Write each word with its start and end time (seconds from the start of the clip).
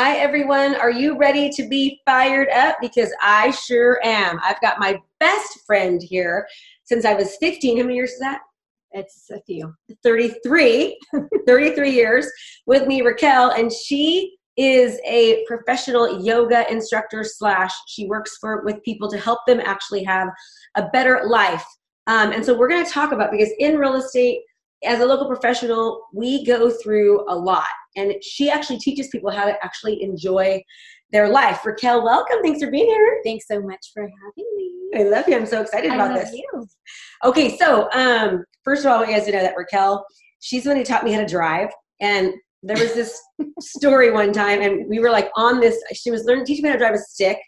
Hi, 0.00 0.18
everyone. 0.18 0.76
Are 0.76 0.92
you 0.92 1.18
ready 1.18 1.50
to 1.50 1.66
be 1.66 2.00
fired 2.04 2.48
up? 2.50 2.76
Because 2.80 3.12
I 3.20 3.50
sure 3.50 3.98
am. 4.04 4.38
I've 4.44 4.60
got 4.60 4.78
my 4.78 5.02
best 5.18 5.58
friend 5.66 6.00
here 6.00 6.46
since 6.84 7.04
I 7.04 7.14
was 7.14 7.36
15. 7.40 7.78
How 7.78 7.82
many 7.82 7.96
years 7.96 8.12
is 8.12 8.20
that? 8.20 8.42
It's 8.92 9.28
a 9.32 9.40
few. 9.40 9.74
33, 10.04 10.96
33 11.48 11.90
years 11.90 12.30
with 12.64 12.86
me, 12.86 13.02
Raquel, 13.02 13.50
and 13.50 13.72
she 13.72 14.36
is 14.56 15.00
a 15.04 15.44
professional 15.48 16.22
yoga 16.24 16.70
instructor 16.70 17.24
slash 17.24 17.74
she 17.88 18.06
works 18.06 18.38
for 18.40 18.62
with 18.64 18.80
people 18.84 19.10
to 19.10 19.18
help 19.18 19.40
them 19.48 19.60
actually 19.64 20.04
have 20.04 20.28
a 20.76 20.86
better 20.92 21.22
life. 21.26 21.66
Um, 22.06 22.30
and 22.30 22.44
so 22.46 22.56
we're 22.56 22.68
going 22.68 22.86
to 22.86 22.90
talk 22.90 23.10
about 23.10 23.32
because 23.32 23.50
in 23.58 23.76
real 23.76 23.96
estate, 23.96 24.42
as 24.84 25.00
a 25.00 25.06
local 25.06 25.26
professional, 25.26 26.06
we 26.12 26.44
go 26.44 26.70
through 26.70 27.24
a 27.28 27.34
lot 27.34 27.66
and 27.96 28.14
she 28.22 28.50
actually 28.50 28.78
teaches 28.78 29.08
people 29.08 29.30
how 29.30 29.44
to 29.44 29.56
actually 29.64 30.02
enjoy 30.02 30.62
their 31.10 31.28
life. 31.28 31.64
Raquel, 31.64 32.04
welcome. 32.04 32.36
Thanks 32.42 32.62
for 32.62 32.70
being 32.70 32.86
here. 32.86 33.20
Thanks 33.24 33.46
so 33.48 33.60
much 33.60 33.90
for 33.92 34.02
having 34.02 34.56
me. 34.56 34.72
I 34.94 35.02
love 35.04 35.28
you. 35.28 35.36
I'm 35.36 35.46
so 35.46 35.62
excited 35.62 35.90
I 35.90 35.94
about 35.94 36.14
love 36.14 36.20
this. 36.26 36.34
you. 36.34 36.66
Okay, 37.24 37.56
so 37.56 37.90
um, 37.92 38.44
first 38.64 38.84
of 38.84 38.90
all, 38.90 38.96
I 38.96 39.00
want 39.00 39.10
you 39.10 39.16
guys 39.16 39.26
to 39.26 39.32
know 39.32 39.42
that 39.42 39.56
Raquel, 39.56 40.04
she's 40.40 40.64
the 40.64 40.70
one 40.70 40.76
who 40.76 40.84
taught 40.84 41.04
me 41.04 41.12
how 41.12 41.20
to 41.20 41.26
drive. 41.26 41.70
And 42.00 42.32
there 42.62 42.76
was 42.76 42.94
this 42.94 43.20
story 43.60 44.10
one 44.10 44.32
time, 44.32 44.60
and 44.60 44.88
we 44.88 44.98
were 44.98 45.10
like 45.10 45.30
on 45.36 45.60
this, 45.60 45.82
she 45.94 46.10
was 46.10 46.24
learning, 46.24 46.44
teaching 46.44 46.62
me 46.62 46.68
how 46.68 46.74
to 46.74 46.78
drive 46.78 46.94
a 46.94 46.98
stick. 46.98 47.38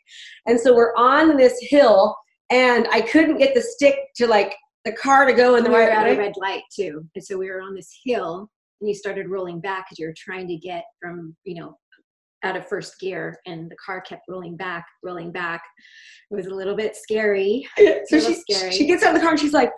And 0.47 0.59
so 0.59 0.75
we're 0.75 0.95
on 0.97 1.37
this 1.37 1.57
hill, 1.61 2.17
and 2.51 2.87
I 2.91 3.01
couldn't 3.03 3.39
get 3.39 3.55
the 3.55 3.63
stick 3.63 3.97
to 4.17 4.27
like 4.27 4.55
the 4.85 4.93
car 4.93 5.27
to 5.27 5.33
go 5.33 5.57
in 5.57 5.65
the 5.65 5.71
we 5.71 5.77
were 5.77 5.83
right 5.83 5.91
at 5.91 6.07
a 6.09 6.19
red 6.19 6.35
light 6.37 6.63
too, 6.75 7.05
and 7.15 7.25
so 7.25 7.37
we 7.37 7.51
were 7.51 7.61
on 7.61 7.75
this 7.75 7.91
hill, 8.05 8.49
and 8.81 8.89
you 8.89 8.95
started 8.95 9.29
rolling 9.29 9.61
back 9.61 9.87
because 9.87 9.99
you 9.99 10.07
were 10.07 10.15
trying 10.17 10.49
to 10.49 10.57
get 10.57 10.85
from 11.01 11.37
you 11.45 11.61
know 11.61 11.77
out 12.43 12.57
of 12.57 12.67
first 12.67 12.99
gear, 12.99 13.39
and 13.47 13.71
the 13.71 13.77
car 13.85 14.01
kept 14.01 14.23
rolling 14.29 14.57
back, 14.57 14.87
rolling 15.03 15.33
back. 15.33 15.63
It 16.31 16.35
was 16.35 16.47
a 16.47 16.55
little 16.55 16.77
bit 16.77 16.97
scary. 16.97 17.67
So 18.07 18.21
she, 18.21 18.35
scary. 18.35 18.73
she 18.73 18.87
gets 18.87 19.03
out 19.03 19.15
of 19.15 19.17
the 19.17 19.21
car 19.21 19.33
and 19.33 19.41
she's 19.41 19.53
like, 19.53 19.71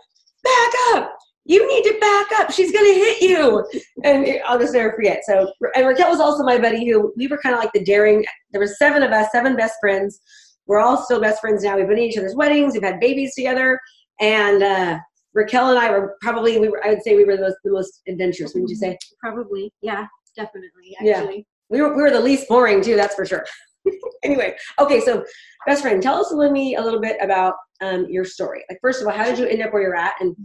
back 0.44 0.72
up. 0.94 1.16
You 1.44 1.66
need 1.66 1.82
to 1.82 1.98
back 1.98 2.26
up. 2.40 2.52
She's 2.52 2.70
going 2.70 2.84
to 2.84 2.98
hit 2.98 3.22
you. 3.22 3.66
And 4.04 4.24
it- 4.26 4.42
I'll 4.46 4.58
just 4.58 4.74
never 4.74 4.92
forget. 4.92 5.22
So, 5.26 5.52
and 5.74 5.86
Raquel 5.86 6.10
was 6.10 6.20
also 6.20 6.44
my 6.44 6.58
buddy 6.58 6.88
who 6.88 7.12
we 7.16 7.26
were 7.26 7.38
kind 7.38 7.54
of 7.54 7.60
like 7.60 7.72
the 7.72 7.84
daring, 7.84 8.24
there 8.52 8.60
were 8.60 8.68
seven 8.68 9.02
of 9.02 9.10
us, 9.10 9.28
seven 9.32 9.56
best 9.56 9.74
friends. 9.80 10.20
We're 10.66 10.78
all 10.78 11.02
still 11.04 11.20
best 11.20 11.40
friends 11.40 11.64
now. 11.64 11.76
We've 11.76 11.88
been 11.88 11.98
at 11.98 12.04
each 12.04 12.16
other's 12.18 12.36
weddings. 12.36 12.74
We've 12.74 12.82
had 12.84 13.00
babies 13.00 13.34
together. 13.34 13.80
And 14.20 14.62
uh, 14.62 14.98
Raquel 15.34 15.70
and 15.70 15.78
I 15.78 15.90
were 15.90 16.16
probably, 16.20 16.58
we 16.58 16.68
were, 16.68 16.84
I 16.84 16.90
would 16.90 17.02
say 17.02 17.16
we 17.16 17.24
were 17.24 17.36
the 17.36 17.42
most, 17.42 17.56
the 17.64 17.72
most 17.72 18.02
adventurous, 18.06 18.54
wouldn't 18.54 18.70
you 18.70 18.76
say? 18.76 18.96
Probably, 19.20 19.72
yeah, 19.80 20.06
definitely. 20.36 20.96
Yeah. 21.00 21.18
Actually, 21.18 21.46
We 21.70 21.80
were, 21.80 21.96
we 21.96 22.02
were 22.02 22.10
the 22.10 22.20
least 22.20 22.48
boring 22.48 22.82
too, 22.82 22.96
that's 22.96 23.14
for 23.14 23.24
sure. 23.24 23.44
anyway, 24.22 24.54
okay, 24.78 25.00
so 25.00 25.24
best 25.66 25.82
friend, 25.82 26.02
tell 26.02 26.16
us 26.16 26.30
a 26.30 26.36
little, 26.36 26.52
me 26.52 26.76
a 26.76 26.82
little 26.82 27.00
bit 27.00 27.16
about 27.20 27.54
um, 27.80 28.06
your 28.08 28.24
story. 28.24 28.62
Like, 28.68 28.78
first 28.80 29.00
of 29.00 29.08
all, 29.08 29.14
how 29.14 29.24
did 29.24 29.38
you 29.38 29.46
end 29.46 29.62
up 29.62 29.72
where 29.72 29.82
you're 29.82 29.96
at? 29.96 30.14
And 30.20 30.36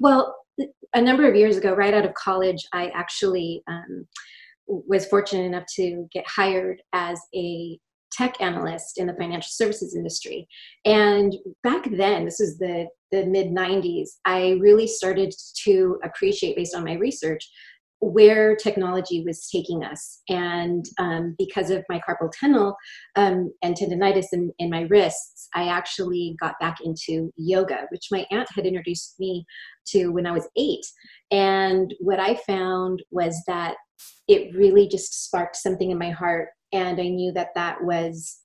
Well, 0.00 0.34
a 0.94 1.00
number 1.00 1.28
of 1.28 1.36
years 1.36 1.56
ago, 1.56 1.74
right 1.74 1.94
out 1.94 2.04
of 2.04 2.14
college, 2.14 2.62
I 2.72 2.88
actually 2.88 3.62
um, 3.68 4.06
was 4.66 5.06
fortunate 5.06 5.44
enough 5.44 5.64
to 5.76 6.06
get 6.12 6.26
hired 6.26 6.82
as 6.92 7.20
a 7.34 7.78
tech 8.12 8.40
analyst 8.40 8.98
in 8.98 9.06
the 9.06 9.14
financial 9.14 9.50
services 9.50 9.94
industry. 9.94 10.46
And 10.84 11.34
back 11.62 11.88
then, 11.90 12.24
this 12.24 12.38
was 12.40 12.58
the, 12.58 12.88
the 13.12 13.26
mid 13.26 13.48
90s, 13.48 14.08
I 14.24 14.58
really 14.60 14.86
started 14.86 15.34
to 15.64 15.98
appreciate, 16.04 16.56
based 16.56 16.74
on 16.74 16.84
my 16.84 16.94
research, 16.94 17.48
where 18.00 18.54
technology 18.54 19.24
was 19.26 19.48
taking 19.50 19.82
us. 19.82 20.22
And 20.28 20.84
um, 20.98 21.34
because 21.36 21.70
of 21.70 21.84
my 21.88 22.00
carpal 22.08 22.30
tunnel 22.38 22.76
um, 23.16 23.52
and 23.62 23.76
tendonitis 23.76 24.26
in, 24.32 24.52
in 24.58 24.70
my 24.70 24.82
wrists, 24.82 25.48
I 25.54 25.68
actually 25.68 26.36
got 26.40 26.54
back 26.60 26.78
into 26.84 27.32
yoga, 27.36 27.86
which 27.90 28.08
my 28.10 28.24
aunt 28.30 28.48
had 28.54 28.66
introduced 28.66 29.16
me 29.18 29.44
to 29.88 30.08
when 30.08 30.26
I 30.26 30.32
was 30.32 30.48
eight. 30.56 30.86
And 31.30 31.92
what 31.98 32.20
I 32.20 32.36
found 32.46 33.02
was 33.10 33.42
that 33.46 33.74
it 34.28 34.54
really 34.54 34.86
just 34.86 35.24
sparked 35.24 35.56
something 35.56 35.90
in 35.90 35.98
my 35.98 36.10
heart. 36.10 36.50
And 36.72 37.00
I 37.00 37.08
knew 37.08 37.32
that 37.32 37.54
that 37.54 37.82
was, 37.82 38.38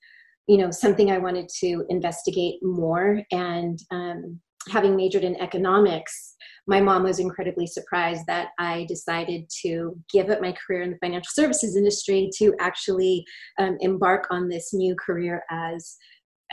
you 0.47 0.57
know, 0.57 0.72
something 0.72 1.11
I 1.11 1.17
wanted 1.17 1.50
to 1.59 1.85
investigate 1.89 2.56
more. 2.61 3.22
And 3.31 3.79
um, 3.91 4.39
having 4.69 4.95
majored 4.95 5.23
in 5.23 5.39
economics, 5.41 6.35
my 6.67 6.79
mom 6.79 7.03
was 7.03 7.19
incredibly 7.19 7.67
surprised 7.67 8.25
that 8.28 8.50
I 8.57 8.85
decided 8.88 9.50
to 9.63 9.97
give 10.11 10.29
up 10.29 10.41
my 10.41 10.53
career 10.53 10.81
in 10.84 10.91
the 10.91 10.97
financial 10.97 11.31
services 11.34 11.75
industry 11.75 12.29
to 12.38 12.53
actually 12.59 13.25
um, 13.59 13.78
embark 13.81 14.28
on 14.31 14.47
this 14.47 14.73
new 14.73 14.95
career 14.95 15.44
as 15.50 15.97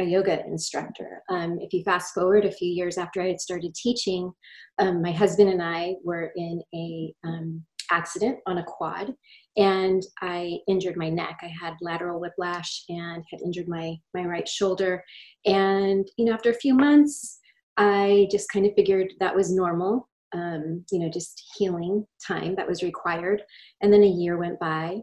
a 0.01 0.05
yoga 0.05 0.45
instructor. 0.47 1.23
Um, 1.29 1.59
if 1.61 1.73
you 1.73 1.85
fast 1.85 2.15
forward 2.15 2.45
a 2.45 2.53
few 2.53 2.69
years 2.69 2.99
after 2.99 3.23
I 3.23 3.29
had 3.29 3.41
started 3.41 3.75
teaching, 3.75 4.33
um, 4.79 5.03
my 5.03 5.13
husband 5.13 5.51
and 5.51 5.63
I 5.63 5.95
were 6.03 6.33
in 6.37 6.63
a 6.75 7.15
um, 7.25 7.65
accident 7.91 8.39
on 8.47 8.59
a 8.59 8.65
quad, 8.65 9.15
and 9.57 10.03
I 10.21 10.59
injured 10.69 10.97
my 10.97 11.09
neck. 11.09 11.41
I 11.43 11.51
had 11.61 11.75
lateral 11.81 12.21
whiplash 12.21 12.85
and 12.89 13.25
had 13.31 13.43
injured 13.43 13.69
my 13.69 13.97
my 14.15 14.25
right 14.25 14.49
shoulder. 14.49 15.03
And 15.47 16.07
you 16.17 16.25
know, 16.25 16.33
after 16.33 16.51
a 16.51 16.55
few 16.55 16.75
months, 16.75 17.39
I 17.77 18.29
just 18.31 18.51
kind 18.51 18.67
of 18.67 18.73
figured 18.75 19.13
that 19.21 19.35
was 19.35 19.53
normal. 19.53 20.09
Um, 20.33 20.85
you 20.93 21.01
know, 21.01 21.11
just 21.11 21.43
healing 21.57 22.07
time 22.25 22.55
that 22.55 22.69
was 22.69 22.85
required. 22.85 23.43
And 23.83 23.93
then 23.93 24.03
a 24.03 24.07
year 24.07 24.39
went 24.39 24.61
by, 24.61 25.01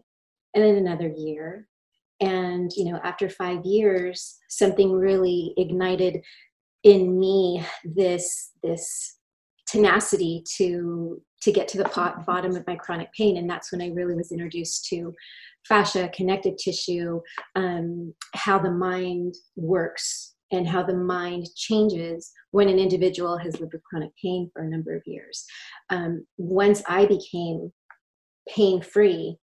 and 0.54 0.64
then 0.64 0.76
another 0.76 1.10
year, 1.10 1.68
and 2.20 2.72
you 2.76 2.92
know 2.92 3.00
after 3.04 3.30
five 3.30 3.64
years 3.66 4.38
something 4.50 4.92
really 4.92 5.54
ignited 5.58 6.22
in 6.84 7.20
me 7.20 7.64
this 7.84 8.52
this 8.64 9.17
tenacity 9.68 10.44
to 10.58 11.22
to 11.40 11.52
get 11.52 11.68
to 11.68 11.78
the 11.78 11.86
pot, 11.86 12.26
bottom 12.26 12.56
of 12.56 12.66
my 12.66 12.76
chronic 12.76 13.12
pain 13.14 13.38
and 13.38 13.50
that's 13.50 13.72
when 13.72 13.82
i 13.82 13.90
really 13.90 14.16
was 14.16 14.32
introduced 14.32 14.86
to 14.86 15.14
fascia 15.68 16.10
connective 16.14 16.56
tissue 16.58 17.20
um, 17.56 18.14
how 18.34 18.58
the 18.58 18.72
mind 18.72 19.36
works 19.56 20.36
and 20.52 20.66
how 20.66 20.82
the 20.82 20.96
mind 20.96 21.46
changes 21.56 22.32
when 22.52 22.70
an 22.70 22.80
individual 22.80 23.38
has 23.38 23.60
lived 23.60 23.74
with 23.74 23.84
chronic 23.84 24.12
pain 24.24 24.50
for 24.54 24.64
a 24.64 24.70
number 24.70 24.96
of 24.96 25.02
years. 25.06 25.46
Um, 25.90 26.26
once 26.38 26.82
i 26.88 27.06
became 27.06 27.74
pain 28.48 28.82
free 28.82 29.38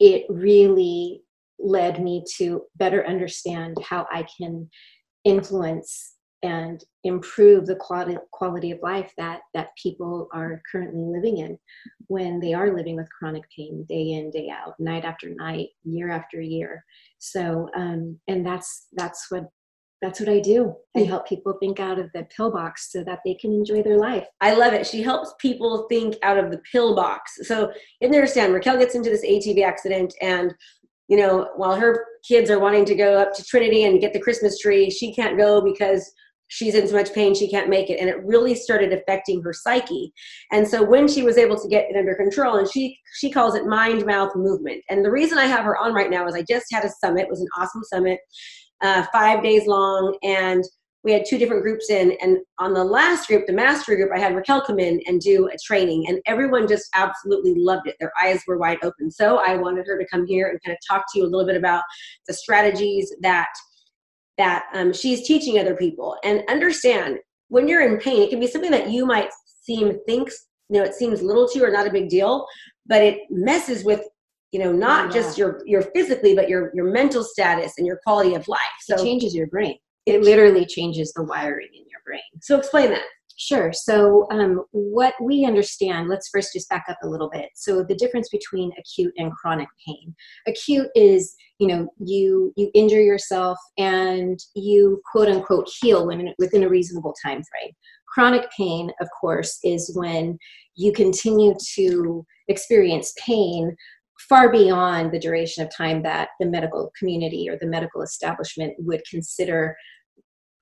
it 0.00 0.26
really 0.28 1.22
led 1.58 2.02
me 2.02 2.24
to 2.36 2.62
better 2.76 3.06
understand 3.06 3.76
how 3.88 4.06
I 4.12 4.26
can 4.38 4.68
influence 5.24 6.14
and 6.44 6.84
improve 7.02 7.66
the 7.66 7.74
quality 7.76 8.16
quality 8.32 8.70
of 8.70 8.78
life 8.82 9.12
that 9.16 9.40
that 9.54 9.70
people 9.82 10.28
are 10.32 10.62
currently 10.70 11.02
living 11.02 11.38
in 11.38 11.58
when 12.08 12.38
they 12.38 12.52
are 12.52 12.76
living 12.76 12.94
with 12.94 13.08
chronic 13.18 13.42
pain 13.56 13.84
day 13.88 14.12
in 14.12 14.30
day 14.30 14.48
out 14.50 14.74
night 14.78 15.04
after 15.04 15.30
night 15.30 15.68
year 15.84 16.10
after 16.10 16.40
year 16.40 16.84
so 17.18 17.68
um, 17.74 18.18
and 18.28 18.46
that's 18.46 18.86
that's 18.92 19.26
what 19.30 19.48
that's 20.02 20.20
what 20.20 20.28
I 20.28 20.38
do. 20.38 20.74
I 20.94 21.00
help 21.00 21.26
people 21.26 21.54
think 21.54 21.80
out 21.80 21.98
of 21.98 22.12
the 22.12 22.24
pill 22.24 22.50
box 22.50 22.92
so 22.92 23.02
that 23.04 23.20
they 23.24 23.32
can 23.34 23.54
enjoy 23.54 23.82
their 23.82 23.96
life. 23.96 24.26
I 24.42 24.52
love 24.52 24.74
it. 24.74 24.86
She 24.86 25.02
helps 25.02 25.32
people 25.40 25.86
think 25.88 26.16
out 26.22 26.36
of 26.36 26.50
the 26.50 26.60
pill 26.70 26.94
box. 26.94 27.38
So 27.44 27.72
you 28.02 28.08
understand, 28.08 28.52
Raquel 28.52 28.76
gets 28.76 28.94
into 28.94 29.08
this 29.08 29.24
ATV 29.24 29.64
accident, 29.64 30.12
and 30.20 30.52
you 31.08 31.16
know, 31.16 31.48
while 31.56 31.76
her 31.76 32.04
kids 32.26 32.50
are 32.50 32.58
wanting 32.58 32.84
to 32.86 32.94
go 32.94 33.18
up 33.18 33.34
to 33.34 33.44
Trinity 33.44 33.84
and 33.84 34.00
get 34.00 34.12
the 34.12 34.20
Christmas 34.20 34.58
tree, 34.58 34.90
she 34.90 35.14
can't 35.14 35.38
go 35.38 35.62
because 35.62 36.12
she's 36.54 36.76
in 36.76 36.86
so 36.86 36.94
much 36.94 37.12
pain 37.12 37.34
she 37.34 37.50
can't 37.50 37.68
make 37.68 37.90
it. 37.90 37.98
And 37.98 38.08
it 38.08 38.24
really 38.24 38.54
started 38.54 38.92
affecting 38.92 39.42
her 39.42 39.52
psyche. 39.52 40.12
And 40.52 40.66
so 40.66 40.84
when 40.84 41.08
she 41.08 41.22
was 41.22 41.36
able 41.36 41.60
to 41.60 41.68
get 41.68 41.90
it 41.90 41.96
under 41.96 42.14
control 42.14 42.56
and 42.56 42.70
she 42.70 42.96
she 43.18 43.30
calls 43.30 43.56
it 43.56 43.66
mind 43.66 44.06
mouth 44.06 44.34
movement. 44.36 44.82
And 44.88 45.04
the 45.04 45.10
reason 45.10 45.38
i 45.38 45.46
have 45.46 45.64
her 45.64 45.76
on 45.76 45.92
right 45.92 46.10
now 46.10 46.26
is 46.26 46.34
i 46.34 46.42
just 46.42 46.66
had 46.72 46.84
a 46.84 46.90
summit. 46.90 47.22
It 47.22 47.30
was 47.30 47.40
an 47.40 47.48
awesome 47.58 47.82
summit 47.84 48.20
uh, 48.80 49.04
five 49.12 49.42
days 49.42 49.66
long. 49.66 50.16
And 50.22 50.62
we 51.02 51.12
had 51.12 51.26
two 51.28 51.36
different 51.36 51.62
groups 51.62 51.90
in. 51.90 52.16
And 52.22 52.38
on 52.58 52.72
the 52.72 52.84
last 52.84 53.26
group 53.26 53.46
the 53.46 53.52
mastery 53.52 53.96
group 53.96 54.10
i 54.14 54.20
had 54.20 54.36
raquel 54.36 54.64
come 54.64 54.78
in 54.78 55.00
and 55.06 55.20
do 55.20 55.48
a 55.48 55.56
training. 55.66 56.06
And 56.08 56.20
everyone 56.26 56.68
just 56.68 56.88
absolutely 56.94 57.54
loved 57.56 57.88
it. 57.88 57.96
Their 57.98 58.12
eyes 58.22 58.42
were 58.46 58.58
wide 58.58 58.78
open. 58.84 59.10
So 59.10 59.38
i 59.38 59.56
wanted 59.56 59.86
her 59.88 59.98
to 59.98 60.06
come 60.06 60.24
here 60.24 60.48
and 60.48 60.60
kind 60.64 60.76
of 60.76 60.78
talk 60.88 61.06
to 61.12 61.18
you 61.18 61.24
a 61.24 61.30
little 61.32 61.46
bit 61.46 61.56
about 61.56 61.82
the 62.28 62.34
strategies 62.34 63.12
that 63.22 63.48
that 64.38 64.64
um, 64.74 64.92
she's 64.92 65.26
teaching 65.26 65.58
other 65.58 65.74
people 65.76 66.16
and 66.24 66.42
understand 66.48 67.18
when 67.48 67.68
you're 67.68 67.82
in 67.82 67.98
pain 67.98 68.22
it 68.22 68.30
can 68.30 68.40
be 68.40 68.46
something 68.46 68.70
that 68.70 68.90
you 68.90 69.06
might 69.06 69.28
seem 69.62 69.98
thinks 70.06 70.46
you 70.68 70.78
know 70.78 70.84
it 70.84 70.94
seems 70.94 71.22
little 71.22 71.48
to 71.48 71.58
you 71.58 71.64
or 71.64 71.70
not 71.70 71.86
a 71.86 71.90
big 71.92 72.08
deal 72.08 72.46
but 72.86 73.02
it 73.02 73.18
messes 73.30 73.84
with 73.84 74.02
you 74.52 74.58
know 74.60 74.72
not 74.72 75.06
Yeah. 75.06 75.12
just 75.20 75.38
your 75.38 75.60
your 75.66 75.82
physically 75.94 76.34
but 76.34 76.48
your 76.48 76.70
your 76.74 76.90
mental 76.90 77.22
status 77.24 77.74
and 77.78 77.86
your 77.86 77.98
quality 78.04 78.34
of 78.34 78.46
life 78.48 78.60
So 78.82 78.94
it 78.96 79.04
changes 79.04 79.34
your 79.34 79.46
brain. 79.48 79.76
It 80.06 80.22
literally 80.22 80.66
changes 80.66 81.12
the 81.14 81.22
wiring 81.22 81.68
in 81.72 81.84
your 81.90 82.00
brain. 82.04 82.20
so 82.42 82.58
explain 82.58 82.90
that 82.90 83.02
Sure. 83.36 83.72
So, 83.72 84.28
um, 84.30 84.64
what 84.70 85.14
we 85.20 85.44
understand, 85.44 86.08
let's 86.08 86.28
first 86.28 86.52
just 86.52 86.68
back 86.68 86.84
up 86.88 86.98
a 87.02 87.08
little 87.08 87.28
bit. 87.28 87.48
So, 87.54 87.82
the 87.82 87.96
difference 87.96 88.28
between 88.28 88.70
acute 88.78 89.12
and 89.16 89.32
chronic 89.32 89.68
pain. 89.84 90.14
Acute 90.46 90.88
is, 90.94 91.34
you 91.58 91.66
know, 91.66 91.88
you 91.98 92.52
you 92.56 92.70
injure 92.74 93.02
yourself 93.02 93.58
and 93.76 94.38
you 94.54 95.02
quote 95.10 95.28
unquote 95.28 95.68
heal 95.80 96.06
when, 96.06 96.32
within 96.38 96.62
a 96.62 96.68
reasonable 96.68 97.14
time 97.24 97.42
frame. 97.42 97.72
Chronic 98.06 98.48
pain, 98.56 98.92
of 99.00 99.08
course, 99.20 99.58
is 99.64 99.92
when 99.96 100.38
you 100.76 100.92
continue 100.92 101.54
to 101.74 102.24
experience 102.46 103.12
pain 103.26 103.74
far 104.28 104.50
beyond 104.50 105.12
the 105.12 105.18
duration 105.18 105.64
of 105.64 105.76
time 105.76 106.02
that 106.02 106.28
the 106.38 106.46
medical 106.46 106.92
community 106.96 107.48
or 107.48 107.58
the 107.58 107.66
medical 107.66 108.00
establishment 108.02 108.74
would 108.78 109.02
consider 109.10 109.76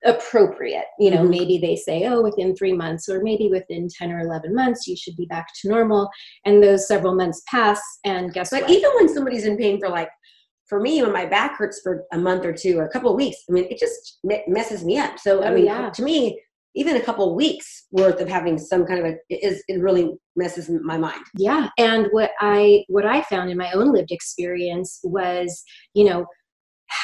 appropriate. 0.05 0.85
You 0.99 1.11
know 1.11 1.17
mm-hmm. 1.17 1.29
maybe 1.29 1.57
they 1.57 1.75
say 1.75 2.05
oh 2.07 2.21
within 2.21 2.55
three 2.55 2.73
months 2.73 3.09
or 3.09 3.21
maybe 3.21 3.49
within 3.49 3.87
10 3.89 4.11
or 4.11 4.19
11 4.19 4.53
months 4.53 4.87
you 4.87 4.95
should 4.95 5.15
be 5.15 5.25
back 5.25 5.47
to 5.61 5.69
normal. 5.69 6.09
And 6.45 6.63
those 6.63 6.87
several 6.87 7.15
months 7.15 7.41
pass 7.47 7.81
and 8.05 8.33
guess 8.33 8.49
but 8.49 8.63
what? 8.63 8.71
even 8.71 8.91
when 8.95 9.13
somebody's 9.13 9.45
in 9.45 9.57
pain 9.57 9.79
for 9.79 9.89
like 9.89 10.09
for 10.67 10.79
me 10.79 11.01
when 11.01 11.11
my 11.11 11.25
back 11.25 11.57
hurts 11.57 11.81
for 11.83 12.03
a 12.13 12.17
month 12.17 12.45
or 12.45 12.53
two 12.53 12.79
or 12.79 12.85
a 12.85 12.89
couple 12.89 13.09
of 13.09 13.17
weeks 13.17 13.37
i 13.49 13.51
mean 13.51 13.65
it 13.69 13.77
just 13.77 14.19
messes 14.47 14.83
me 14.83 14.97
up. 14.97 15.19
So 15.19 15.41
oh, 15.41 15.47
i 15.47 15.53
mean 15.53 15.65
yeah. 15.65 15.89
to 15.89 16.03
me 16.03 16.39
even 16.75 16.95
a 16.95 17.01
couple 17.01 17.29
of 17.29 17.35
weeks 17.35 17.85
worth 17.91 18.19
of 18.19 18.27
having 18.27 18.57
some 18.57 18.85
kind 18.85 18.99
of 18.99 19.05
a 19.05 19.15
is 19.29 19.63
it 19.67 19.79
really 19.79 20.11
messes 20.35 20.69
my 20.83 20.97
mind. 20.97 21.23
Yeah 21.37 21.69
and 21.77 22.07
what 22.11 22.31
i 22.39 22.83
what 22.87 23.05
i 23.05 23.21
found 23.23 23.49
in 23.49 23.57
my 23.57 23.71
own 23.71 23.93
lived 23.93 24.11
experience 24.11 24.99
was 25.03 25.63
you 25.93 26.05
know 26.05 26.25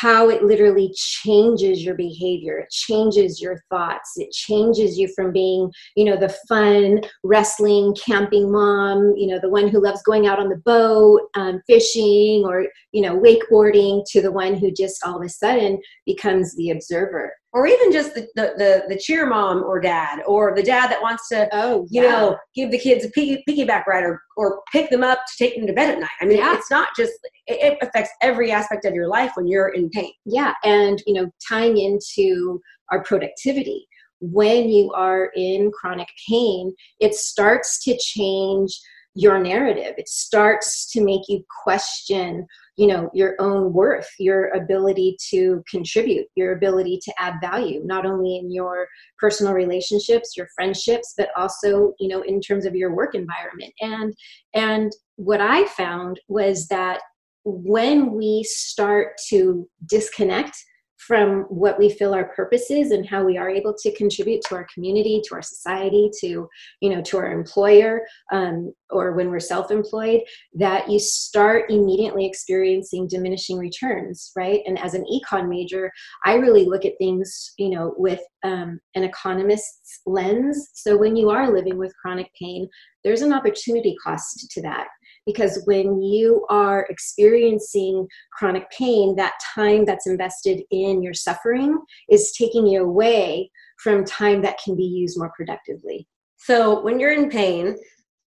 how 0.01 0.29
it 0.29 0.43
literally 0.43 0.93
changes 0.95 1.83
your 1.83 1.95
behavior. 1.95 2.59
It 2.59 2.69
changes 2.69 3.41
your 3.41 3.61
thoughts. 3.69 4.13
It 4.17 4.31
changes 4.31 4.97
you 4.97 5.09
from 5.15 5.31
being 5.31 5.71
you 5.95 6.05
know 6.05 6.17
the 6.17 6.35
fun 6.47 7.01
wrestling 7.23 7.95
camping 7.95 8.51
mom 8.51 9.13
you 9.15 9.27
know 9.27 9.39
the 9.41 9.49
one 9.49 9.67
who 9.67 9.81
loves 9.81 10.01
going 10.03 10.27
out 10.27 10.39
on 10.39 10.49
the 10.49 10.61
boat 10.65 11.21
um, 11.35 11.61
fishing 11.67 12.43
or 12.45 12.67
you 12.91 13.01
know 13.01 13.19
wakeboarding 13.19 14.03
to 14.11 14.21
the 14.21 14.31
one 14.31 14.55
who 14.55 14.71
just 14.71 15.03
all 15.05 15.17
of 15.17 15.25
a 15.25 15.29
sudden 15.29 15.79
becomes 16.05 16.55
the 16.55 16.71
observer 16.71 17.31
or 17.51 17.65
even 17.65 17.91
just 17.91 18.13
the, 18.13 18.27
the, 18.35 18.53
the, 18.57 18.83
the, 18.89 18.97
cheer 18.97 19.25
mom 19.25 19.63
or 19.63 19.79
dad 19.79 20.19
or 20.27 20.53
the 20.55 20.63
dad 20.63 20.91
that 20.91 21.01
wants 21.01 21.27
to 21.29 21.47
oh 21.51 21.85
you 21.89 22.03
yeah. 22.03 22.11
know 22.11 22.37
give 22.55 22.71
the 22.71 22.77
kids 22.77 23.05
a 23.05 23.09
piggy, 23.09 23.43
piggyback 23.49 23.85
ride 23.87 24.03
or, 24.03 24.21
or 24.37 24.61
pick 24.71 24.89
them 24.89 25.03
up 25.03 25.19
to 25.27 25.43
take 25.43 25.55
them 25.55 25.65
to 25.65 25.73
bed 25.73 25.89
at 25.89 25.99
night 25.99 26.09
i 26.21 26.25
mean 26.25 26.37
yeah. 26.37 26.55
it's 26.55 26.69
not 26.69 26.89
just 26.95 27.13
it, 27.47 27.73
it 27.73 27.77
affects 27.81 28.11
every 28.21 28.51
aspect 28.51 28.85
of 28.85 28.93
your 28.93 29.07
life 29.07 29.31
when 29.35 29.47
you're 29.47 29.69
in 29.69 29.89
pain 29.89 30.11
yeah 30.25 30.53
and 30.63 31.01
you 31.05 31.13
know 31.13 31.29
tying 31.47 31.77
into 31.77 32.59
our 32.91 33.03
productivity 33.03 33.87
when 34.21 34.69
you 34.69 34.91
are 34.93 35.31
in 35.35 35.71
chronic 35.71 36.09
pain 36.27 36.73
it 36.99 37.15
starts 37.15 37.83
to 37.83 37.97
change 37.97 38.79
your 39.15 39.39
narrative. 39.39 39.95
It 39.97 40.07
starts 40.07 40.91
to 40.91 41.03
make 41.03 41.23
you 41.27 41.43
question 41.63 42.45
you 42.79 42.87
know 42.87 43.09
your 43.13 43.35
own 43.39 43.73
worth 43.73 44.09
your 44.19 44.47
ability 44.51 45.17
to 45.29 45.61
contribute 45.69 46.25
your 46.35 46.53
ability 46.53 46.97
to 47.03 47.13
add 47.19 47.33
value 47.41 47.81
not 47.83 48.05
only 48.05 48.37
in 48.37 48.49
your 48.49 48.87
personal 49.17 49.51
relationships 49.51 50.37
your 50.37 50.47
friendships 50.55 51.13
but 51.17 51.27
also 51.35 51.93
you 51.99 52.07
know 52.07 52.21
in 52.21 52.39
terms 52.39 52.65
of 52.65 52.75
your 52.75 52.95
work 52.95 53.15
environment. 53.15 53.73
And 53.81 54.13
and 54.53 54.91
what 55.17 55.41
i 55.41 55.65
found 55.65 56.21
was 56.29 56.67
that 56.67 57.01
when 57.43 58.13
we 58.13 58.43
start 58.43 59.19
to 59.27 59.67
disconnect 59.87 60.55
from 60.99 61.43
what 61.43 61.79
we 61.79 61.89
feel 61.89 62.13
our 62.13 62.25
purpose 62.35 62.69
is 62.69 62.91
and 62.91 63.07
how 63.07 63.23
we 63.23 63.37
are 63.37 63.49
able 63.49 63.73
to 63.73 63.95
contribute 63.95 64.41
to 64.41 64.55
our 64.55 64.67
community 64.73 65.21
to 65.25 65.35
our 65.35 65.41
society 65.41 66.09
to 66.19 66.47
you 66.81 66.89
know 66.89 67.01
to 67.01 67.17
our 67.17 67.31
employer 67.31 68.01
um, 68.31 68.73
or 68.89 69.13
when 69.13 69.29
we're 69.29 69.39
self-employed 69.39 70.21
that 70.53 70.89
you 70.89 70.99
start 70.99 71.69
immediately 71.69 72.25
experiencing 72.25 73.07
diminishing 73.07 73.57
returns 73.57 74.31
right? 74.35 74.61
And 74.65 74.77
as 74.79 74.93
an 74.93 75.05
econ 75.11 75.47
major 75.47 75.91
i 76.25 76.35
really 76.35 76.65
look 76.65 76.85
at 76.85 76.97
things 76.97 77.53
you 77.57 77.69
know 77.69 77.93
with 77.97 78.21
um, 78.43 78.79
an 78.95 79.03
economist's 79.03 79.99
lens. 80.05 80.69
So 80.73 80.97
when 80.97 81.15
you 81.15 81.29
are 81.29 81.51
living 81.51 81.77
with 81.77 81.95
chronic 82.01 82.29
pain 82.39 82.67
there's 83.03 83.21
an 83.21 83.33
opportunity 83.33 83.95
cost 84.03 84.49
to 84.51 84.61
that 84.61 84.87
because 85.29 85.61
when 85.65 86.01
you 86.01 86.43
are 86.49 86.87
experiencing 86.89 88.07
chronic 88.33 88.67
pain, 88.71 89.15
that 89.15 89.33
time 89.53 89.85
that's 89.85 90.07
invested 90.07 90.63
in 90.71 91.03
your 91.03 91.13
suffering 91.13 91.77
is 92.09 92.31
taking 92.31 92.65
you 92.65 92.83
away 92.83 93.51
from 93.77 94.03
time 94.05 94.41
that 94.41 94.57
can 94.63 94.75
be 94.75 94.83
used 94.83 95.19
more 95.19 95.31
productively. 95.35 96.07
So 96.37 96.81
when 96.81 96.99
you're 96.99 97.11
in 97.11 97.29
pain, 97.29 97.77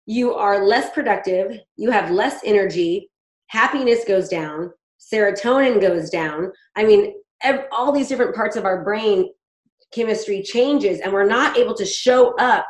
you 0.06 0.34
are 0.34 0.66
less 0.66 0.90
productive, 0.90 1.60
you 1.78 1.92
have 1.92 2.12
less 2.12 2.42
energy, 2.44 3.10
happiness 3.48 4.04
goes 4.06 4.28
down, 4.28 4.72
serotonin 5.00 5.80
goes 5.80 6.10
down. 6.10 6.52
I 6.76 6.84
mean, 6.84 7.14
all 7.72 7.94
these 7.94 8.10
different 8.10 8.36
parts 8.36 8.58
of 8.58 8.66
our 8.66 8.84
brain 8.84 9.32
chemistry 9.94 10.44
changes, 10.44 11.00
and 11.00 11.14
we're 11.14 11.26
not 11.26 11.58
able 11.58 11.76
to 11.76 11.86
show 11.86 12.36
up 12.36 12.66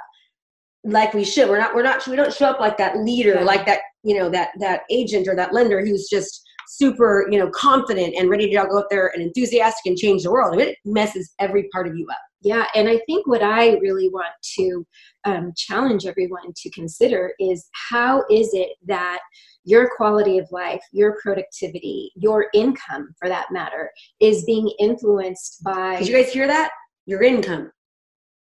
like 0.84 1.14
we 1.14 1.24
should. 1.24 1.50
We're 1.50 1.60
not. 1.60 1.76
We're 1.76 1.84
not. 1.84 2.06
We 2.08 2.16
don't 2.16 2.34
show 2.34 2.48
up 2.48 2.60
like 2.60 2.78
that 2.78 2.98
leader, 2.98 3.36
yeah. 3.36 3.44
like 3.44 3.66
that 3.66 3.82
you 4.04 4.18
know 4.18 4.30
that 4.30 4.50
that 4.60 4.82
agent 4.90 5.28
or 5.28 5.36
that 5.36 5.54
lender 5.54 5.86
who's 5.86 6.08
just 6.10 6.44
super 6.68 7.28
you 7.30 7.38
know 7.38 7.50
confident 7.50 8.16
and 8.16 8.30
ready 8.30 8.48
to 8.48 8.56
go 8.56 8.78
up 8.78 8.88
there 8.90 9.12
and 9.14 9.22
enthusiastic 9.22 9.86
and 9.86 9.98
change 9.98 10.24
the 10.24 10.32
world 10.32 10.60
it 10.60 10.78
messes 10.86 11.34
every 11.40 11.68
part 11.74 11.88
of 11.88 11.96
you 11.96 12.08
up. 12.10 12.18
Yeah, 12.44 12.66
and 12.74 12.90
I 12.90 13.00
think 13.06 13.28
what 13.28 13.44
I 13.44 13.78
really 13.78 14.10
want 14.10 14.34
to 14.56 14.86
um, 15.26 15.54
challenge 15.56 16.08
everyone 16.08 16.54
to 16.56 16.70
consider 16.72 17.34
is 17.40 17.70
how 17.92 18.24
is 18.32 18.50
it 18.54 18.70
that 18.88 19.20
your 19.64 19.90
quality 19.96 20.40
of 20.40 20.48
life, 20.52 20.82
your 20.92 21.20
productivity, 21.22 22.12
your 22.16 22.48
income, 22.56 23.14
for 23.20 23.30
that 23.30 23.52
matter, 23.52 23.92
is 24.20 24.44
being 24.46 24.74
influenced 24.80 25.64
by. 25.64 26.00
Did 26.00 26.08
you 26.08 26.16
guys 26.16 26.34
hear 26.34 26.48
that? 26.48 26.72
Your 27.06 27.22
income 27.22 27.72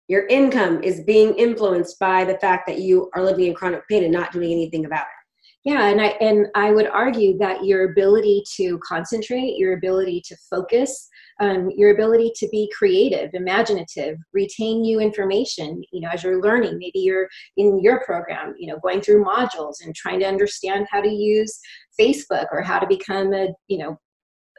your 0.08 0.28
income 0.28 0.84
is 0.84 1.02
being 1.06 1.34
influenced 1.36 1.98
by 1.98 2.26
the 2.26 2.38
fact 2.40 2.68
that 2.68 2.80
you 2.80 3.10
are 3.16 3.24
living 3.24 3.46
in 3.46 3.54
chronic 3.54 3.88
pain 3.88 4.04
and 4.04 4.12
not 4.12 4.34
doing 4.34 4.52
anything 4.52 4.84
about 4.84 5.04
it 5.04 5.21
yeah 5.64 5.88
and 5.88 6.02
i 6.02 6.08
and 6.22 6.48
i 6.56 6.72
would 6.72 6.88
argue 6.88 7.38
that 7.38 7.64
your 7.64 7.92
ability 7.92 8.44
to 8.56 8.80
concentrate 8.80 9.58
your 9.58 9.74
ability 9.74 10.22
to 10.26 10.36
focus 10.50 11.08
um, 11.40 11.72
your 11.76 11.92
ability 11.92 12.32
to 12.36 12.48
be 12.50 12.72
creative 12.78 13.30
imaginative 13.34 14.18
retain 14.34 14.82
new 14.82 15.00
information 15.00 15.82
you 15.92 16.02
know 16.02 16.10
as 16.10 16.24
you're 16.24 16.42
learning 16.42 16.78
maybe 16.78 17.00
you're 17.00 17.28
in 17.58 17.80
your 17.82 18.04
program 18.06 18.54
you 18.58 18.68
know 18.68 18.80
going 18.80 19.02
through 19.02 19.24
modules 19.24 19.84
and 19.84 19.96
trying 19.96 20.20
to 20.20 20.28
understand 20.28 20.88
how 20.92 21.02
to 21.02 21.10
use 21.10 21.60
facebook 22.00 22.48
or 22.52 22.62
how 22.62 22.80
to 22.80 22.88
become 22.88 23.34
a 23.34 23.48
you 23.68 23.78
know 23.78 23.98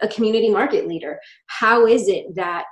a 0.03 0.09
community 0.09 0.51
market 0.51 0.87
leader. 0.87 1.19
How 1.47 1.87
is 1.87 2.09
it 2.09 2.35
that 2.35 2.65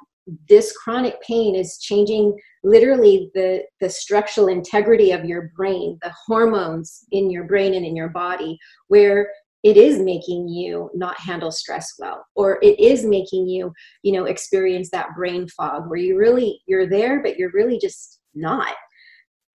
this 0.48 0.76
chronic 0.76 1.20
pain 1.22 1.54
is 1.54 1.78
changing 1.78 2.36
literally 2.62 3.30
the 3.34 3.62
the 3.80 3.88
structural 3.88 4.48
integrity 4.48 5.12
of 5.12 5.24
your 5.24 5.50
brain 5.56 5.98
the 6.02 6.12
hormones 6.26 7.04
in 7.10 7.30
your 7.30 7.44
brain 7.44 7.74
and 7.74 7.86
in 7.86 7.96
your 7.96 8.10
body 8.10 8.58
where 8.88 9.30
it 9.62 9.76
is 9.76 9.98
making 9.98 10.48
you 10.48 10.90
not 10.94 11.18
handle 11.18 11.50
stress 11.50 11.94
well 11.98 12.24
or 12.34 12.58
it 12.62 12.78
is 12.78 13.04
making 13.04 13.46
you 13.46 13.72
you 14.02 14.12
know 14.12 14.24
experience 14.24 14.90
that 14.90 15.14
brain 15.16 15.46
fog 15.48 15.88
where 15.88 15.98
you 15.98 16.16
really 16.16 16.60
you're 16.66 16.88
there 16.88 17.22
but 17.22 17.36
you're 17.38 17.52
really 17.52 17.78
just 17.78 18.20
not. 18.34 18.74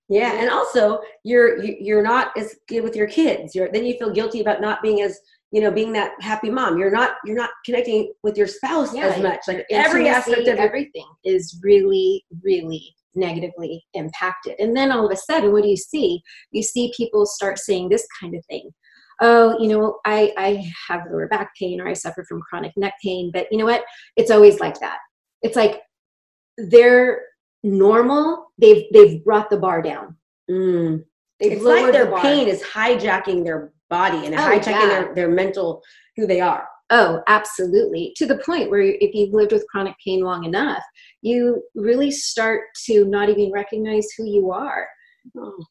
Yeah 0.07 0.33
and 0.39 0.49
also 0.49 0.99
you're 1.23 1.63
you're 1.63 2.03
not 2.03 2.35
as 2.37 2.55
good 2.67 2.83
with 2.83 2.95
your 2.95 3.07
kids. 3.07 3.55
You're 3.55 3.71
then 3.71 3.85
you 3.85 3.97
feel 3.97 4.11
guilty 4.11 4.41
about 4.41 4.61
not 4.61 4.81
being 4.83 5.01
as 5.01 5.19
you 5.51 5.61
know 5.61 5.71
being 5.71 5.93
that 5.93 6.11
happy 6.21 6.49
mom 6.49 6.77
you're 6.77 6.91
not 6.91 7.15
you're 7.23 7.35
not 7.35 7.51
connecting 7.65 8.11
with 8.23 8.35
your 8.37 8.47
spouse 8.47 8.93
yeah, 8.93 9.05
as 9.05 9.21
much 9.21 9.39
like 9.47 9.65
every 9.71 10.07
aspect 10.07 10.47
of 10.47 10.57
everything 10.57 11.05
is 11.23 11.59
really 11.63 12.25
really 12.43 12.95
negatively 13.15 13.85
impacted. 13.93 14.55
And 14.59 14.75
then 14.75 14.91
all 14.91 15.05
of 15.05 15.11
a 15.11 15.15
sudden 15.15 15.51
what 15.51 15.63
do 15.63 15.69
you 15.69 15.77
see? 15.77 16.21
You 16.51 16.63
see 16.63 16.93
people 16.95 17.25
start 17.25 17.57
saying 17.57 17.89
this 17.89 18.07
kind 18.19 18.35
of 18.35 18.45
thing. 18.45 18.69
Oh 19.21 19.57
you 19.59 19.69
know 19.69 19.99
i 20.05 20.33
i 20.37 20.69
have 20.89 21.03
lower 21.09 21.29
back 21.29 21.51
pain 21.57 21.79
or 21.79 21.87
i 21.87 21.93
suffer 21.93 22.25
from 22.27 22.41
chronic 22.41 22.73
neck 22.75 22.95
pain 23.01 23.31
but 23.33 23.47
you 23.49 23.57
know 23.57 23.65
what? 23.65 23.83
It's 24.17 24.31
always 24.31 24.59
like 24.59 24.79
that. 24.81 24.97
It's 25.41 25.55
like 25.55 25.81
they're 26.57 27.21
normal. 27.63 28.47
They've 28.57 28.83
they've 28.91 29.23
brought 29.23 29.49
the 29.49 29.57
bar 29.57 29.81
down. 29.81 30.17
Mm. 30.49 31.03
it's 31.39 31.63
like 31.63 31.91
their 31.91 32.05
the 32.05 32.17
pain 32.17 32.47
is 32.47 32.61
hijacking 32.61 33.43
their 33.43 33.73
body 33.89 34.25
and 34.25 34.35
oh, 34.35 34.37
hijacking 34.37 34.65
yeah. 34.67 34.87
their, 34.87 35.15
their 35.15 35.29
mental 35.29 35.81
who 36.15 36.25
they 36.27 36.41
are. 36.41 36.67
Oh, 36.91 37.21
absolutely. 37.27 38.13
To 38.17 38.25
the 38.25 38.37
point 38.37 38.69
where 38.69 38.81
if 38.81 39.13
you've 39.13 39.33
lived 39.33 39.51
with 39.51 39.67
chronic 39.67 39.95
pain 40.03 40.21
long 40.21 40.43
enough, 40.43 40.83
you 41.21 41.63
really 41.73 42.11
start 42.11 42.63
to 42.85 43.05
not 43.05 43.29
even 43.29 43.51
recognize 43.51 44.07
who 44.15 44.25
you 44.25 44.51
are. 44.51 44.87
Oh, 45.37 45.63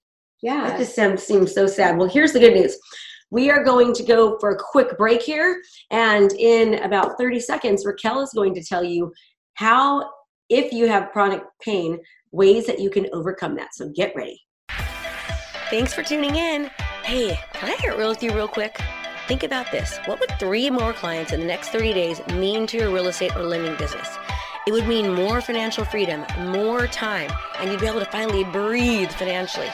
yeah. 0.43 0.69
That 0.69 0.79
just 0.79 0.95
seems, 0.95 1.23
seems 1.23 1.55
so 1.55 1.67
sad. 1.67 1.97
Well, 1.97 2.09
here's 2.09 2.33
the 2.33 2.41
good 2.41 2.55
news. 2.55 2.77
We 3.31 3.51
are 3.51 3.65
going 3.65 3.93
to 3.95 4.03
go 4.03 4.39
for 4.41 4.51
a 4.51 4.59
quick 4.59 4.99
break 4.99 5.23
here. 5.23 5.63
And 5.91 6.33
in 6.33 6.75
about 6.83 7.17
30 7.17 7.41
seconds, 7.41 7.87
Raquel 7.87 8.21
is 8.21 8.31
going 8.35 8.55
to 8.55 8.65
tell 8.65 8.83
you 8.83 9.13
how 9.55 10.11
if 10.51 10.73
you 10.73 10.89
have 10.89 11.11
chronic 11.13 11.43
pain, 11.63 11.99
ways 12.33 12.67
that 12.67 12.81
you 12.81 12.91
can 12.91 13.07
overcome 13.13 13.55
that. 13.57 13.75
So 13.75 13.91
get 13.95 14.15
ready. 14.17 14.41
Thanks 15.71 15.95
for 15.95 16.03
tuning 16.03 16.37
in. 16.37 16.71
Hey, 17.05 17.39
can 17.53 17.71
I 17.71 17.77
get 17.83 17.99
real 17.99 18.09
with 18.09 18.23
you 18.23 18.33
real 18.33 18.49
quick? 18.49 18.81
Think 19.29 19.43
about 19.43 19.71
this. 19.71 19.99
What 20.07 20.21
would 20.21 20.39
three 20.39 20.71
more 20.71 20.95
clients 20.95 21.35
in 21.35 21.41
the 21.41 21.47
next 21.47 21.69
30 21.69 21.93
days 21.93 22.27
mean 22.29 22.67
to 22.69 22.79
your 22.79 22.91
real 22.91 23.09
estate 23.09 23.37
or 23.37 23.43
lending 23.43 23.77
business? 23.77 24.09
It 24.67 24.73
would 24.73 24.89
mean 24.89 25.13
more 25.13 25.43
financial 25.43 25.85
freedom, 25.85 26.25
more 26.51 26.87
time, 26.87 27.31
and 27.59 27.71
you'd 27.71 27.81
be 27.81 27.87
able 27.87 28.01
to 28.01 28.07
finally 28.07 28.43
breathe 28.45 29.11
financially. 29.11 29.69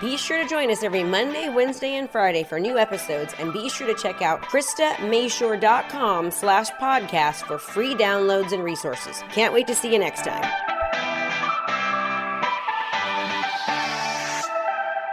Be 0.00 0.16
sure 0.16 0.40
to 0.40 0.48
join 0.48 0.70
us 0.70 0.84
every 0.84 1.02
Monday, 1.02 1.48
Wednesday, 1.48 1.96
and 1.96 2.08
Friday 2.08 2.44
for 2.44 2.60
new 2.60 2.78
episodes, 2.78 3.34
and 3.40 3.52
be 3.52 3.68
sure 3.68 3.92
to 3.92 4.00
check 4.00 4.22
out 4.22 4.42
KristaMashore.com 4.42 6.30
slash 6.30 6.70
podcast 6.70 7.44
for 7.46 7.58
free 7.58 7.94
downloads 7.94 8.52
and 8.52 8.62
resources. 8.62 9.24
Can't 9.32 9.52
wait 9.52 9.66
to 9.66 9.74
see 9.74 9.92
you 9.92 9.98
next 9.98 10.24
time. 10.24 10.67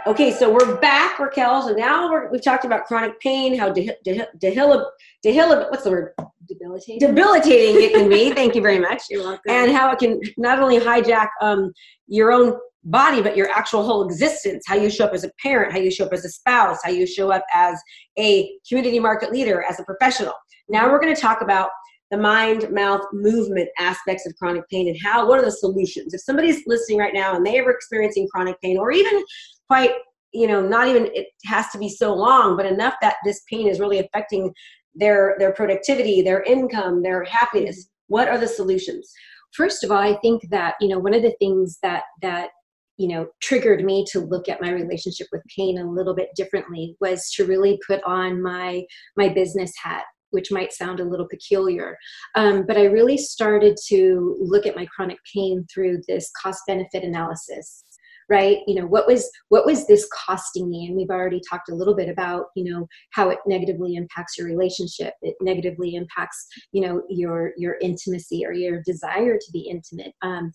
Okay, 0.06 0.30
so 0.30 0.48
we're 0.48 0.76
back, 0.76 1.18
Raquel. 1.18 1.62
So 1.62 1.74
now 1.74 2.08
we 2.30 2.36
have 2.36 2.44
talked 2.44 2.64
about 2.64 2.84
chronic 2.84 3.18
pain, 3.18 3.58
how 3.58 3.72
de- 3.72 3.90
de- 4.04 4.24
de- 4.38 4.54
de- 4.54 5.66
what's 5.68 5.82
the 5.82 5.90
word? 5.90 6.12
Debilitating. 6.46 7.00
Debilitating 7.00 7.82
it 7.82 7.92
can 7.92 8.08
be. 8.08 8.30
Thank 8.34 8.54
you 8.54 8.62
very 8.62 8.78
much. 8.78 9.02
You're 9.10 9.24
welcome. 9.24 9.42
And 9.48 9.72
how 9.72 9.90
it 9.90 9.98
can 9.98 10.20
not 10.36 10.60
only 10.60 10.78
hijack 10.78 11.26
um, 11.40 11.72
your 12.06 12.30
own 12.30 12.56
body, 12.84 13.20
but 13.20 13.36
your 13.36 13.50
actual 13.50 13.82
whole 13.82 14.04
existence, 14.04 14.62
how 14.68 14.76
you 14.76 14.90
show 14.90 15.06
up 15.06 15.12
as 15.12 15.24
a 15.24 15.30
parent, 15.42 15.72
how 15.72 15.80
you 15.80 15.90
show 15.90 16.06
up 16.06 16.12
as 16.12 16.24
a 16.24 16.30
spouse, 16.30 16.78
how 16.84 16.90
you 16.90 17.04
show 17.04 17.32
up 17.32 17.42
as 17.52 17.76
a 18.16 18.48
community 18.68 19.00
market 19.00 19.32
leader, 19.32 19.64
as 19.68 19.80
a 19.80 19.84
professional. 19.84 20.34
Now 20.68 20.88
we're 20.88 21.00
going 21.00 21.16
to 21.16 21.20
talk 21.20 21.40
about 21.40 21.70
the 22.10 22.16
mind 22.16 22.70
mouth 22.70 23.02
movement 23.12 23.68
aspects 23.78 24.26
of 24.26 24.36
chronic 24.36 24.68
pain 24.68 24.88
and 24.88 24.96
how 25.02 25.28
what 25.28 25.38
are 25.38 25.44
the 25.44 25.50
solutions? 25.50 26.14
If 26.14 26.20
somebody's 26.20 26.62
listening 26.66 26.98
right 26.98 27.14
now 27.14 27.34
and 27.34 27.44
they 27.44 27.58
are 27.58 27.70
experiencing 27.70 28.28
chronic 28.28 28.60
pain 28.60 28.78
or 28.78 28.92
even 28.92 29.24
quite 29.68 29.92
you 30.32 30.46
know 30.46 30.60
not 30.60 30.88
even 30.88 31.08
it 31.14 31.28
has 31.44 31.68
to 31.70 31.78
be 31.78 31.88
so 31.88 32.14
long 32.14 32.56
but 32.56 32.66
enough 32.66 32.94
that 33.00 33.16
this 33.24 33.42
pain 33.50 33.66
is 33.68 33.80
really 33.80 33.98
affecting 33.98 34.52
their 34.94 35.36
their 35.38 35.52
productivity 35.52 36.22
their 36.22 36.42
income 36.42 37.02
their 37.02 37.24
happiness 37.24 37.84
mm-hmm. 37.84 38.14
what 38.14 38.28
are 38.28 38.38
the 38.38 38.48
solutions? 38.48 39.12
First 39.52 39.84
of 39.84 39.90
all 39.90 39.98
i 39.98 40.14
think 40.18 40.48
that 40.50 40.74
you 40.80 40.88
know 40.88 40.98
one 40.98 41.14
of 41.14 41.22
the 41.22 41.34
things 41.40 41.78
that 41.82 42.04
that 42.22 42.50
you 42.98 43.08
know 43.08 43.26
triggered 43.40 43.84
me 43.84 44.04
to 44.10 44.20
look 44.20 44.48
at 44.48 44.60
my 44.60 44.70
relationship 44.70 45.28
with 45.32 45.42
pain 45.56 45.78
a 45.78 45.90
little 45.90 46.14
bit 46.14 46.28
differently 46.36 46.96
was 47.00 47.30
to 47.32 47.46
really 47.46 47.78
put 47.86 48.02
on 48.04 48.42
my 48.42 48.84
my 49.16 49.28
business 49.28 49.72
hat 49.82 50.04
which 50.30 50.52
might 50.52 50.72
sound 50.72 51.00
a 51.00 51.04
little 51.04 51.28
peculiar 51.28 51.96
um, 52.34 52.64
but 52.66 52.76
i 52.76 52.84
really 52.84 53.16
started 53.16 53.76
to 53.86 54.36
look 54.40 54.66
at 54.66 54.76
my 54.76 54.86
chronic 54.86 55.18
pain 55.34 55.64
through 55.72 56.00
this 56.08 56.30
cost 56.42 56.60
benefit 56.66 57.02
analysis 57.02 57.84
right? 58.28 58.58
You 58.66 58.74
know 58.80 58.86
what 58.86 59.06
was 59.06 59.30
what 59.48 59.66
was 59.66 59.86
this 59.86 60.08
costing 60.26 60.68
me? 60.68 60.86
And 60.86 60.96
we've 60.96 61.10
already 61.10 61.40
talked 61.48 61.68
a 61.70 61.74
little 61.74 61.94
bit 61.94 62.08
about 62.08 62.46
you 62.56 62.64
know 62.64 62.86
how 63.12 63.30
it 63.30 63.38
negatively 63.46 63.94
impacts 63.94 64.36
your 64.36 64.46
relationship. 64.46 65.14
It 65.22 65.36
negatively 65.40 65.94
impacts 65.94 66.46
you 66.72 66.82
know 66.82 67.02
your 67.08 67.52
your 67.56 67.76
intimacy 67.80 68.44
or 68.44 68.52
your 68.52 68.82
desire 68.84 69.36
to 69.36 69.52
be 69.52 69.68
intimate. 69.70 70.12
Um, 70.22 70.52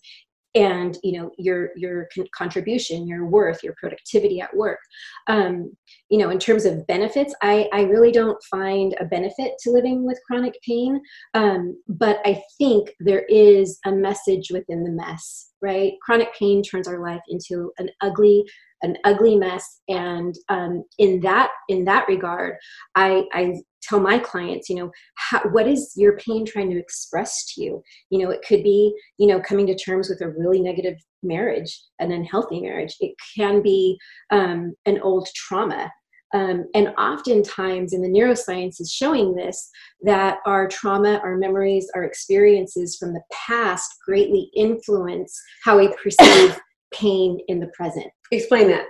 and 0.54 0.98
you 1.02 1.18
know 1.18 1.30
your 1.38 1.70
your 1.76 2.08
con- 2.14 2.26
contribution 2.36 3.06
your 3.06 3.26
worth 3.26 3.62
your 3.62 3.74
productivity 3.78 4.40
at 4.40 4.54
work. 4.56 4.78
Um, 5.26 5.72
you 6.08 6.18
know 6.18 6.30
in 6.30 6.38
terms 6.38 6.66
of 6.66 6.86
benefits 6.86 7.34
i 7.42 7.68
i 7.72 7.82
really 7.82 8.12
don't 8.12 8.38
find 8.50 8.94
a 9.00 9.04
benefit 9.06 9.52
to 9.60 9.70
living 9.70 10.04
with 10.04 10.20
chronic 10.26 10.54
pain 10.66 11.00
um, 11.34 11.74
but 11.88 12.20
i 12.26 12.40
think 12.58 12.90
there 13.00 13.24
is 13.28 13.78
a 13.86 13.92
message 13.92 14.50
within 14.50 14.84
the 14.84 14.90
mess 14.90 15.52
right? 15.62 15.92
Chronic 16.02 16.34
pain 16.34 16.62
turns 16.62 16.88
our 16.88 17.00
life 17.02 17.22
into 17.28 17.72
an 17.78 17.88
ugly 18.02 18.44
an 18.82 18.96
ugly 19.04 19.36
mess. 19.36 19.80
And 19.88 20.34
um, 20.48 20.84
in 20.98 21.20
that 21.20 21.50
in 21.68 21.84
that 21.84 22.06
regard 22.08 22.56
i 22.94 23.24
i 23.32 23.54
tell 23.82 24.00
my 24.00 24.18
clients 24.18 24.68
you 24.68 24.76
know 24.76 24.90
how, 25.16 25.40
what 25.50 25.66
is 25.66 25.92
your 25.96 26.16
pain 26.18 26.46
trying 26.46 26.70
to 26.70 26.78
express 26.78 27.52
to 27.52 27.62
you? 27.62 27.82
You 28.10 28.20
know 28.20 28.30
it 28.30 28.44
could 28.46 28.62
be 28.62 28.94
you 29.18 29.26
know 29.26 29.40
coming 29.40 29.66
to 29.66 29.74
terms 29.76 30.08
with 30.08 30.20
a 30.20 30.30
really 30.30 30.60
negative 30.60 30.96
marriage 31.22 31.80
an 31.98 32.12
unhealthy 32.12 32.60
marriage. 32.60 32.94
It 33.00 33.14
can 33.36 33.62
be 33.62 33.98
um, 34.30 34.74
an 34.86 35.00
old 35.00 35.28
trauma. 35.34 35.90
Um, 36.34 36.64
and 36.74 36.88
oftentimes 36.96 37.92
in 37.92 38.00
the 38.00 38.08
neuroscience 38.08 38.80
is 38.80 38.90
showing 38.90 39.34
this 39.34 39.68
that 40.00 40.38
our 40.46 40.66
trauma 40.66 41.20
our 41.22 41.36
memories 41.36 41.90
our 41.94 42.04
experiences 42.04 42.96
from 42.96 43.12
the 43.12 43.20
past 43.30 43.96
greatly 44.06 44.50
influence 44.56 45.38
how 45.62 45.78
we 45.78 45.94
perceive 46.02 46.58
pain 46.92 47.38
in 47.48 47.60
the 47.60 47.68
present. 47.68 48.06
Explain 48.30 48.68
that. 48.68 48.86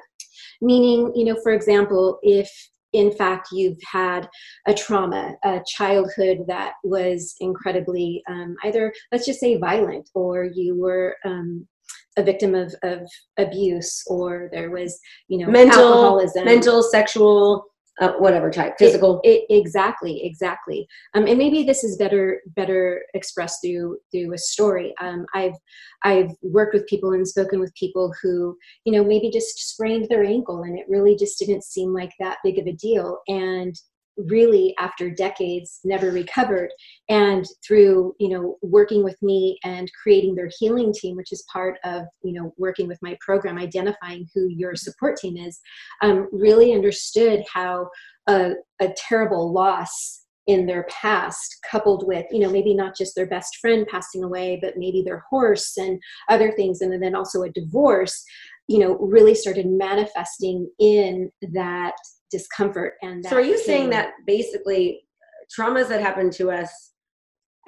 Meaning 0.61 1.13
you 1.15 1.25
know 1.25 1.41
for 1.43 1.53
example 1.53 2.19
if 2.23 2.51
in 2.93 3.11
fact 3.13 3.49
you've 3.53 3.79
had 3.91 4.29
a 4.67 4.75
trauma 4.75 5.35
a 5.45 5.61
childhood 5.67 6.45
that 6.47 6.75
was 6.85 7.35
incredibly 7.41 8.23
um, 8.29 8.55
either 8.65 8.93
let's 9.11 9.27
just 9.27 9.41
say 9.41 9.57
violent 9.57 10.09
or 10.15 10.45
you 10.45 10.79
were 10.79 11.17
um, 11.25 11.67
a 12.19 12.23
victim 12.23 12.55
of, 12.55 12.75
of 12.83 13.01
abuse 13.39 14.03
or 14.07 14.49
there 14.53 14.71
was 14.71 14.99
you 15.29 15.39
know 15.39 15.51
mental 15.51 15.83
alcoholism. 15.83 16.45
mental 16.45 16.83
sexual 16.83 17.65
uh, 18.01 18.13
whatever 18.19 18.51
type 18.51 18.75
physical. 18.79 19.21
it, 19.23 19.45
it, 19.49 19.55
exactly 19.61 20.25
exactly. 20.25 20.87
Um, 21.15 21.27
and 21.27 21.39
maybe 21.39 21.63
this 21.63 21.85
is 21.85 21.97
better 21.97 22.41
better 22.57 23.03
expressed 23.15 23.59
through 23.63 23.99
through 24.11 24.33
a 24.33 24.39
story. 24.39 24.95
Um, 25.01 25.27
i've 25.35 25.55
i've 26.05 26.31
worked 26.43 26.75
with 26.75 26.87
people 26.87 27.13
and 27.13 27.27
spoken 27.27 27.61
with 27.61 27.75
people 27.75 28.13
who 28.23 28.57
you 28.85 28.93
know 28.93 29.05
maybe 29.05 29.31
just 29.31 29.59
sprained 29.59 30.09
their 30.09 30.25
ankle 30.25 30.63
and 30.63 30.79
it 30.79 30.87
really 30.89 31.17
just 31.17 31.39
didn't 31.39 31.65
seem 31.65 31.93
like 31.93 32.13
that 32.19 32.39
big 32.43 32.59
of 32.59 32.67
a 32.67 32.73
deal. 32.73 33.19
And 33.29 33.75
really 34.17 34.75
after 34.79 35.11
decades 35.11 35.81
never 35.85 36.11
recovered. 36.11 36.71
And 37.09 37.45
through 37.67 38.15
you 38.19 38.29
know 38.29 38.57
working 38.63 39.03
with 39.05 39.17
me 39.23 39.59
and 39.65 39.91
creating 40.03 40.35
their 40.35 40.51
healing 40.59 40.93
team 40.93 41.17
which 41.17 41.33
is 41.33 41.45
part 41.53 41.79
of 41.85 42.05
you 42.23 42.33
know 42.33 42.53
working 42.57 42.89
with 42.89 42.99
my 43.03 43.17
program 43.21 43.59
identifying 43.59 44.27
who 44.35 44.49
your 44.49 44.75
support 44.75 45.17
team 45.17 45.37
is 45.37 45.61
um, 46.03 46.29
really 46.33 46.73
understood 46.73 47.43
how 47.53 47.89
a, 48.29 48.53
a 48.81 48.89
terrible 48.97 49.53
loss 49.53 50.23
in 50.47 50.67
their 50.67 50.85
past 50.85 51.57
coupled 51.71 52.07
with 52.07 52.27
you 52.31 52.41
know 52.41 52.51
maybe 52.51 52.75
not 52.75 52.97
just 52.97 53.15
their 53.15 53.27
best 53.27 53.57
friend 53.61 53.87
passing 53.89 54.25
away 54.25 54.59
but 54.61 54.77
maybe 54.77 55.03
their 55.03 55.25
horse 55.31 55.77
and 55.77 56.01
other 56.29 56.53
things 56.53 56.81
and 56.81 57.03
then 57.03 57.15
also 57.15 57.43
a 57.43 57.51
divorce 57.51 58.25
you 58.67 58.79
know 58.79 58.97
really 58.99 59.35
started 59.35 59.67
manifesting 59.67 60.69
in 60.81 61.31
that 61.53 61.95
discomfort 62.33 62.95
and 63.03 63.25
so 63.25 63.37
are 63.37 63.41
you 63.41 63.55
pain. 63.55 63.65
saying 63.65 63.91
that 63.91 64.13
basically 64.27 65.05
traumas 65.57 65.89
that 65.89 66.01
happen 66.01 66.31
to 66.31 66.51
us 66.51 66.93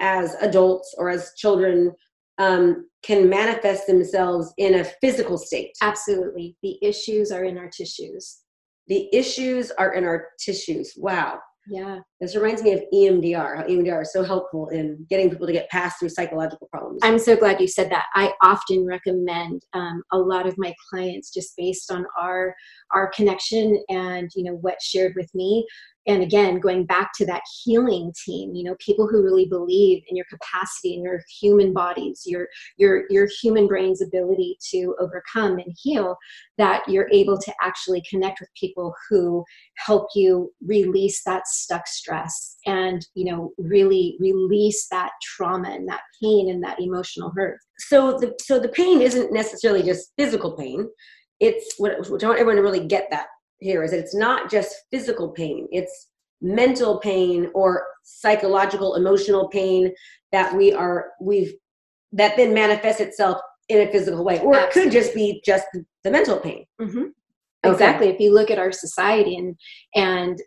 as 0.01 0.35
adults 0.41 0.93
or 0.97 1.09
as 1.09 1.31
children 1.37 1.93
um, 2.37 2.89
can 3.03 3.29
manifest 3.29 3.87
themselves 3.87 4.53
in 4.57 4.75
a 4.75 4.83
physical 4.99 5.37
state? 5.37 5.71
Absolutely. 5.81 6.57
The 6.63 6.77
issues 6.81 7.31
are 7.31 7.45
in 7.45 7.57
our 7.57 7.69
tissues. 7.69 8.39
The 8.87 9.07
issues 9.15 9.71
are 9.71 9.93
in 9.93 10.03
our 10.03 10.27
tissues. 10.37 10.93
Wow 10.97 11.39
Yeah. 11.67 11.99
This 12.21 12.35
reminds 12.35 12.61
me 12.61 12.73
of 12.73 12.83
EMDR, 12.93 13.57
how 13.57 13.63
EMDR 13.63 14.03
is 14.03 14.13
so 14.13 14.23
helpful 14.23 14.69
in 14.69 15.05
getting 15.09 15.29
people 15.29 15.47
to 15.47 15.53
get 15.53 15.69
past 15.69 15.99
through 15.99 16.09
psychological 16.09 16.67
problems. 16.71 16.99
I'm 17.03 17.17
so 17.17 17.35
glad 17.35 17.59
you 17.59 17.67
said 17.67 17.91
that. 17.91 18.05
I 18.13 18.33
often 18.41 18.85
recommend 18.85 19.63
um, 19.73 20.03
a 20.11 20.17
lot 20.17 20.47
of 20.47 20.55
my 20.57 20.73
clients 20.89 21.33
just 21.33 21.55
based 21.57 21.91
on 21.91 22.05
our 22.19 22.55
our 22.93 23.09
connection 23.15 23.83
and 23.89 24.29
you 24.35 24.43
know 24.43 24.57
what 24.61 24.81
shared 24.81 25.13
with 25.15 25.33
me 25.33 25.65
and 26.07 26.21
again 26.21 26.59
going 26.59 26.85
back 26.85 27.11
to 27.15 27.25
that 27.25 27.41
healing 27.63 28.13
team 28.25 28.53
you 28.53 28.63
know 28.63 28.75
people 28.79 29.07
who 29.07 29.23
really 29.23 29.45
believe 29.45 30.03
in 30.07 30.15
your 30.15 30.25
capacity 30.29 30.95
in 30.95 31.03
your 31.03 31.21
human 31.39 31.73
bodies 31.73 32.23
your 32.25 32.47
your 32.77 33.03
your 33.09 33.27
human 33.41 33.67
brain's 33.67 34.01
ability 34.01 34.57
to 34.71 34.95
overcome 34.99 35.53
and 35.53 35.75
heal 35.77 36.15
that 36.57 36.83
you're 36.87 37.09
able 37.11 37.37
to 37.37 37.53
actually 37.61 38.01
connect 38.09 38.39
with 38.39 38.49
people 38.59 38.93
who 39.09 39.43
help 39.77 40.07
you 40.15 40.51
release 40.65 41.23
that 41.23 41.47
stuck 41.47 41.87
stress 41.87 42.57
and 42.65 43.07
you 43.15 43.25
know 43.29 43.51
really 43.57 44.17
release 44.19 44.87
that 44.89 45.11
trauma 45.21 45.69
and 45.69 45.87
that 45.87 46.01
pain 46.21 46.49
and 46.49 46.63
that 46.63 46.79
emotional 46.79 47.31
hurt. 47.35 47.59
So 47.77 48.17
the 48.17 48.33
so 48.41 48.59
the 48.59 48.69
pain 48.69 49.01
isn't 49.01 49.33
necessarily 49.33 49.83
just 49.83 50.11
physical 50.17 50.55
pain. 50.55 50.87
It's 51.39 51.75
what 51.77 51.93
I 51.93 51.97
want 52.09 52.39
everyone 52.39 52.55
to 52.55 52.61
really 52.61 52.87
get 52.87 53.07
that 53.11 53.27
here 53.59 53.83
is 53.83 53.91
that 53.91 53.99
it's 53.99 54.15
not 54.15 54.49
just 54.49 54.75
physical 54.91 55.29
pain, 55.29 55.67
it's 55.71 56.09
mental 56.41 56.99
pain 56.99 57.49
or 57.53 57.85
psychological 58.03 58.95
emotional 58.95 59.47
pain 59.47 59.93
that 60.31 60.55
we 60.55 60.73
are 60.73 61.11
we've 61.21 61.53
that 62.11 62.37
then 62.37 62.53
manifests 62.53 63.01
itself 63.01 63.39
in 63.69 63.87
a 63.87 63.91
physical 63.91 64.23
way 64.23 64.39
or 64.41 64.55
Absolutely. 64.55 64.81
it 64.81 64.83
could 64.83 64.91
just 64.91 65.15
be 65.15 65.41
just 65.45 65.65
the 66.03 66.11
mental 66.11 66.39
pain 66.39 66.65
mm-hmm. 66.79 66.97
okay. 66.99 67.73
exactly 67.73 68.07
if 68.07 68.19
you 68.19 68.33
look 68.33 68.51
at 68.51 68.59
our 68.59 68.71
society 68.71 69.37
and 69.37 69.55
and 69.95 70.41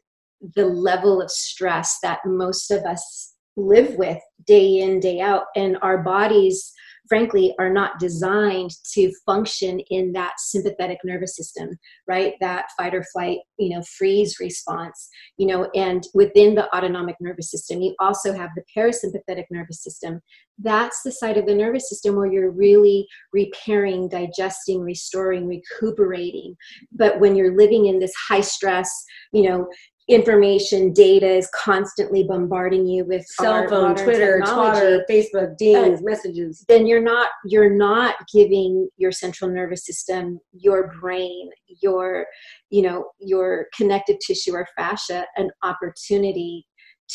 the 0.54 0.66
level 0.66 1.20
of 1.20 1.30
stress 1.30 1.98
that 2.02 2.20
most 2.24 2.70
of 2.70 2.84
us 2.84 3.34
live 3.56 3.96
with 3.96 4.18
day 4.46 4.78
in 4.78 5.00
day 5.00 5.20
out 5.20 5.44
and 5.56 5.76
our 5.82 5.98
bodies 5.98 6.72
frankly 7.08 7.54
are 7.58 7.72
not 7.72 7.98
designed 7.98 8.70
to 8.92 9.12
function 9.26 9.80
in 9.90 10.12
that 10.12 10.34
sympathetic 10.38 10.98
nervous 11.04 11.36
system 11.36 11.70
right? 12.06 12.34
That 12.40 12.66
fight 12.76 12.94
or 12.94 13.04
flight 13.12 13.38
you 13.58 13.70
know 13.70 13.82
freeze 13.98 14.36
response 14.40 15.08
you 15.36 15.46
know 15.46 15.70
and 15.74 16.04
within 16.14 16.54
the 16.54 16.74
autonomic 16.76 17.16
nervous 17.20 17.50
system 17.50 17.80
you 17.80 17.94
also 18.00 18.32
have 18.32 18.50
the 18.56 18.62
parasympathetic 18.76 19.44
nervous 19.50 19.82
system. 19.82 20.20
That's 20.60 21.02
the 21.02 21.12
side 21.12 21.36
of 21.36 21.46
the 21.46 21.54
nervous 21.54 21.88
system 21.88 22.16
where 22.16 22.30
you're 22.30 22.50
really 22.50 23.06
repairing 23.32 24.08
digesting 24.08 24.80
restoring 24.80 25.46
recuperating. 25.46 26.56
But 26.92 27.20
when 27.20 27.36
you're 27.36 27.56
living 27.56 27.86
in 27.86 27.98
this 27.98 28.14
high 28.28 28.40
stress 28.40 28.90
you 29.32 29.48
know 29.48 29.68
information 30.08 30.92
data 30.92 31.28
is 31.28 31.50
constantly 31.54 32.22
bombarding 32.22 32.86
you 32.86 33.04
with 33.04 33.26
cell 33.26 33.68
phone 33.68 33.94
twitter 33.94 34.40
twitter 34.40 35.04
facebook 35.08 35.56
dings 35.58 36.02
messages. 36.02 36.64
Then 36.66 36.86
you're 36.86 37.02
not 37.02 37.28
you're 37.44 37.74
not 37.74 38.14
giving 38.32 38.88
your 38.96 39.12
central 39.12 39.50
nervous 39.50 39.84
system 39.84 40.40
your 40.52 40.94
brain 41.00 41.50
your 41.82 42.26
you 42.70 42.82
know 42.82 43.10
your 43.20 43.66
connective 43.76 44.16
tissue 44.26 44.52
or 44.54 44.66
fascia 44.76 45.26
an 45.36 45.50
opportunity 45.62 46.66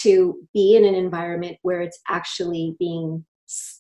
to 0.02 0.36
be 0.54 0.76
in 0.76 0.86
an 0.86 0.96
environment 0.96 1.58
where 1.64 1.82
it's 1.82 2.00
actually 2.10 2.76
being 2.78 3.26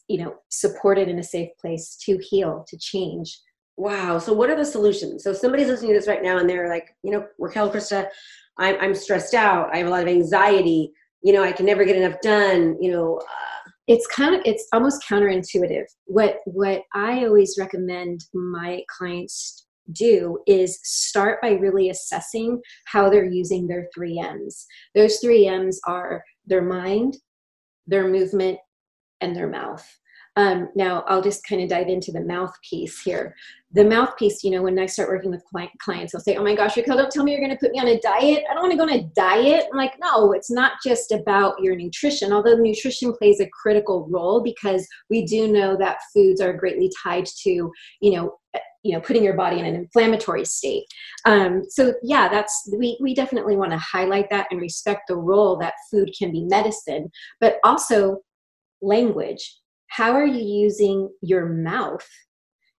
you 0.08 0.24
know 0.24 0.36
supported 0.50 1.08
in 1.08 1.20
a 1.20 1.24
safe 1.24 1.50
place 1.60 1.96
to 2.06 2.18
heal 2.18 2.66
to 2.68 2.78
change. 2.78 3.40
Wow. 3.76 4.20
So 4.20 4.34
what 4.34 4.52
are 4.52 4.56
the 4.56 4.66
solutions? 4.66 5.24
So 5.24 5.34
somebody's 5.34 5.68
listening 5.68 5.94
to 5.94 6.00
this 6.00 6.08
right 6.08 6.22
now 6.22 6.38
and 6.38 6.50
they're 6.50 6.70
like 6.70 6.96
you 7.04 7.12
know 7.12 7.26
raquel 7.40 7.72
krista 7.72 8.08
I'm, 8.58 8.76
I'm 8.80 8.96
stressed 8.96 9.34
out. 9.34 9.70
I 9.74 9.78
have 9.78 9.88
a 9.88 9.90
lot 9.90 10.04
of 10.04 10.08
anxiety. 10.08 10.92
You 11.22 11.34
know, 11.34 11.44
I 11.44 11.52
can 11.52 11.66
never 11.66 11.86
get 11.86 11.96
enough 11.96 12.20
done. 12.22 12.78
You 12.80 12.92
know, 12.92 13.18
uh, 13.18 13.70
it's 13.88 14.08
kind 14.08 14.36
of 14.36 14.42
it's 14.46 14.68
almost 14.74 15.04
counterintuitive. 15.08 15.86
What 16.06 16.38
what 16.46 16.84
I 16.94 17.26
always 17.26 17.56
recommend 17.60 18.22
my 18.34 18.82
clients 18.88 19.66
do 19.92 20.40
is 20.48 20.80
start 20.84 21.42
by 21.42 21.52
really 21.52 21.90
assessing 21.90 22.62
how 22.86 23.10
they're 23.10 23.26
using 23.26 23.68
their 23.68 23.88
three 23.94 24.20
M's. 24.20 24.66
Those 24.96 25.18
three 25.18 25.48
M's 25.48 25.80
are 25.88 26.24
their 26.46 26.62
mind, 26.62 27.18
their 27.88 28.08
movement, 28.08 28.60
and 29.20 29.36
their 29.36 29.50
mouth. 29.50 29.86
Um, 30.36 30.70
now, 30.76 31.04
I'll 31.08 31.22
just 31.22 31.46
kind 31.48 31.62
of 31.62 31.70
dive 31.70 31.90
into 31.90 32.12
the 32.12 32.22
mouthpiece 32.22 33.02
here. 33.02 33.36
The 33.74 33.84
mouthpiece, 33.84 34.44
you 34.44 34.52
know, 34.52 34.62
when 34.62 34.78
I 34.78 34.86
start 34.86 35.10
working 35.10 35.32
with 35.32 35.44
clients, 35.80 36.12
they'll 36.12 36.22
say, 36.22 36.36
Oh 36.36 36.44
my 36.44 36.56
gosh, 36.56 36.78
Raquel, 36.78 36.98
don't 36.98 37.12
tell 37.12 37.24
me 37.24 37.32
you're 37.32 37.42
going 37.42 37.52
to 37.52 37.58
put 37.58 37.72
me 37.72 37.80
on 37.80 37.88
a 37.88 38.00
diet. 38.00 38.44
I 38.50 38.54
don't 38.54 38.64
want 38.64 38.72
to 38.72 38.78
go 38.78 38.84
on 38.84 38.90
a 38.90 39.04
diet. 39.16 39.66
I'm 39.72 39.78
like, 39.78 39.96
No, 40.02 40.32
it's 40.34 40.52
not 40.52 40.74
just 40.86 41.12
about 41.12 41.56
your 41.60 41.76
nutrition, 41.76 42.32
although 42.32 42.56
nutrition 42.56 43.14
plays 43.14 43.40
a 43.40 43.50
critical 43.50 44.08
role 44.10 44.42
because 44.42 44.88
we 45.10 45.26
do 45.26 45.48
know 45.48 45.76
that 45.78 46.00
foods 46.14 46.40
are 46.42 46.54
greatly 46.54 46.92
tied 47.04 47.26
to, 47.44 47.72
you 48.02 48.12
know, 48.12 48.38
eh, 48.54 48.60
you 48.84 48.92
know 48.92 49.00
putting 49.00 49.24
your 49.24 49.34
body 49.34 49.60
in 49.60 49.66
an 49.66 49.76
inflammatory 49.76 50.44
state 50.44 50.84
um, 51.26 51.64
so 51.70 51.94
yeah 52.04 52.28
that's 52.28 52.70
we, 52.78 52.98
we 53.02 53.16
definitely 53.16 53.56
want 53.56 53.72
to 53.72 53.78
highlight 53.78 54.30
that 54.30 54.46
and 54.52 54.60
respect 54.60 55.04
the 55.08 55.16
role 55.16 55.58
that 55.58 55.74
food 55.90 56.12
can 56.18 56.32
be 56.32 56.44
medicine 56.44 57.10
but 57.40 57.60
also 57.64 58.18
language 58.82 59.58
how 59.88 60.12
are 60.12 60.26
you 60.26 60.44
using 60.44 61.10
your 61.22 61.46
mouth 61.46 62.06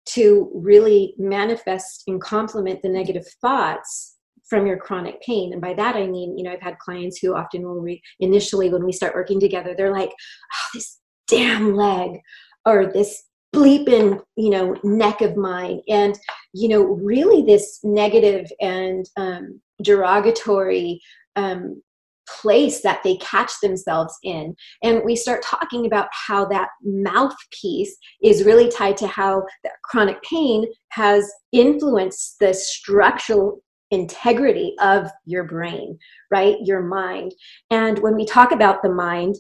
to 0.07 0.51
really 0.55 1.15
manifest 1.19 2.05
and 2.07 2.21
complement 2.21 2.83
the 2.83 2.89
negative 2.89 3.27
thoughts 3.41 4.17
from 4.49 4.67
your 4.67 4.77
chronic 4.77 5.21
pain. 5.23 5.53
And 5.53 5.63
by 5.63 5.75
that 5.75 5.97
i 5.97 6.07
mean 6.07 6.37
you 6.37 6.45
know 6.45 6.53
i've 6.53 6.61
had 6.61 6.79
clients 6.79 7.19
who 7.19 7.35
often 7.35 7.63
will 7.63 7.85
initially 8.21 8.71
when 8.71 8.85
we 8.85 8.93
start 8.93 9.15
working 9.15 9.41
together 9.41 9.75
they're 9.75 9.93
like 9.93 10.11
oh 10.11 10.69
this 10.75 11.01
damn 11.27 11.75
leg 11.75 12.21
or 12.67 12.87
this 12.87 13.25
bleeping 13.55 14.21
you 14.37 14.51
know 14.51 14.77
neck 14.83 15.21
of 15.21 15.37
mine. 15.37 15.81
And 15.89 16.19
you 16.53 16.69
know 16.69 16.83
really 16.83 17.43
this 17.43 17.81
negative 17.83 18.47
and 18.61 19.07
um, 19.17 19.61
derogatory 19.83 21.01
um, 21.37 21.83
place 22.29 22.83
that 22.83 23.03
they 23.03 23.17
catch 23.17 23.53
themselves 23.63 24.17
in. 24.23 24.55
And 24.83 25.03
we 25.05 25.17
start 25.17 25.43
talking 25.43 25.87
about 25.87 26.09
how 26.13 26.45
that 26.47 26.69
mouthpiece 26.83 27.97
is 28.23 28.45
really 28.45 28.69
tied 28.71 28.97
to 28.99 29.07
how 29.07 29.45
that 29.63 29.75
chronic 29.85 30.23
pain 30.23 30.67
has 30.91 31.31
influenced 31.53 32.37
the 32.41 32.55
structural 32.55 33.63
integrity 33.91 34.75
of 34.81 35.09
your 35.25 35.45
brain, 35.45 35.99
right? 36.31 36.57
Your 36.65 36.83
mind. 36.83 37.33
And 37.71 37.99
when 38.01 38.15
we 38.15 38.25
talk 38.25 38.53
about 38.53 38.83
the 38.83 38.91
mind, 38.91 39.37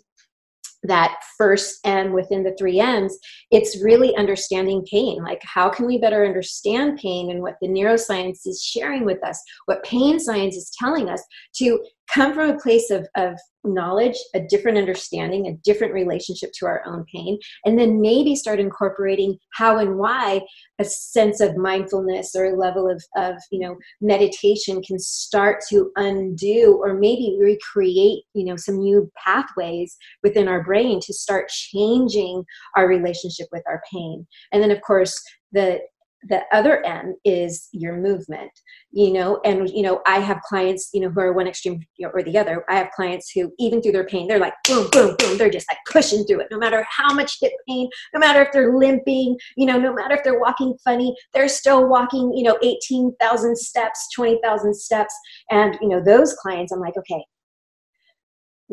that 0.85 1.17
first 1.39 1.81
M 1.85 2.13
within 2.13 2.45
the 2.45 2.55
three 2.59 2.79
M's, 2.79 3.19
it's 3.51 3.83
really 3.83 4.15
understanding 4.17 4.85
pain. 4.91 5.23
Like, 5.23 5.41
how 5.43 5.69
can 5.71 5.87
we 5.87 5.99
better 5.99 6.27
understand 6.27 6.99
pain 6.99 7.31
and 7.31 7.41
what 7.41 7.57
the 7.61 7.69
neuroscience 7.69 8.47
is 8.47 8.63
sharing 8.63 9.05
with 9.05 9.25
us, 9.25 9.43
what 9.65 9.83
pain 9.83 10.21
science 10.21 10.57
is 10.57 10.71
telling 10.79 11.09
us 11.09 11.23
to 11.57 11.83
come 12.13 12.35
from 12.35 12.51
a 12.51 12.59
place 12.59 12.91
of, 12.91 13.07
of 13.17 13.39
knowledge, 13.65 14.17
a 14.35 14.41
different 14.41 14.79
understanding, 14.79 15.47
a 15.47 15.57
different 15.65 15.93
relationship 15.93 16.51
to 16.55 16.67
our 16.67 16.83
own 16.87 17.05
pain, 17.13 17.39
and 17.65 17.79
then 17.79 18.01
maybe 18.01 18.37
start 18.37 18.61
incorporating 18.61 19.39
how 19.55 19.79
and 19.79 19.97
why 19.97 20.41
a 20.79 20.85
sense 20.85 21.41
of 21.41 21.57
mindfulness 21.57 22.35
or 22.37 22.47
a 22.47 22.59
level 22.59 22.91
of, 22.91 23.03
of 23.17 23.37
you 23.51 23.61
know 23.61 23.77
meditation 24.01 24.83
can 24.83 24.99
start 24.99 25.63
to 25.71 25.91
undo 25.97 26.79
or 26.83 26.95
maybe 26.95 27.39
recreate 27.41 28.25
you 28.35 28.45
know 28.45 28.57
some 28.57 28.79
new 28.79 29.11
pathways 29.25 29.97
within 30.23 30.49
our 30.49 30.63
brain 30.63 31.01
to 31.01 31.13
start 31.15 31.49
changing 31.49 32.45
our 32.77 32.89
relationship 32.89 33.47
with 33.53 33.63
our 33.67 33.81
pain. 33.93 34.27
And 34.53 34.63
then 34.63 34.71
of 34.71 34.81
course 34.83 35.21
the 35.53 35.81
the 36.29 36.43
other 36.53 36.85
end 36.85 37.15
is 37.25 37.69
your 37.73 37.97
movement 37.97 38.51
you 38.93 39.13
know 39.13 39.41
and 39.45 39.71
you 39.71 39.83
know 39.83 40.01
i 40.07 40.19
have 40.19 40.41
clients 40.43 40.91
you 40.93 41.01
know 41.01 41.11
who 41.11 41.21
are 41.21 41.33
one 41.33 41.47
extreme 41.47 41.81
or 42.13 42.23
the 42.23 42.39
other. 42.39 42.65
I 42.69 42.77
have 42.77 42.91
clients 42.91 43.31
who 43.31 43.53
even 43.59 43.81
through 43.81 43.93
their 43.93 44.07
pain 44.07 44.29
they're 44.29 44.39
like 44.39 44.55
boom 44.67 44.89
boom 44.91 45.17
boom 45.19 45.39
they're 45.39 45.51
just 45.51 45.67
like 45.71 45.79
pushing 45.91 46.25
through 46.25 46.41
it. 46.41 46.49
No 46.51 46.59
matter 46.59 46.87
how 46.89 47.15
much 47.15 47.39
hip 47.41 47.53
pain 47.69 47.89
no 48.13 48.21
matter 48.21 48.43
if 48.43 48.53
they're 48.53 48.77
limping 48.77 49.37
you 49.57 49.67
know 49.67 49.79
no 49.79 49.93
matter 49.93 50.15
if 50.15 50.25
they're 50.25 50.41
walking 50.41 50.77
funny 50.85 51.15
they're 51.33 51.49
still 51.49 51.89
walking 51.89 52.33
you 52.35 52.45
know 52.45 52.59
18,000 52.63 53.57
steps 53.57 54.09
20,000 54.15 54.75
steps. 54.75 55.15
And 55.51 55.77
you 55.81 55.89
know 55.89 56.03
those 56.03 56.35
clients 56.35 56.73
i'm 56.73 56.81
like 56.81 56.97
okay 56.97 57.25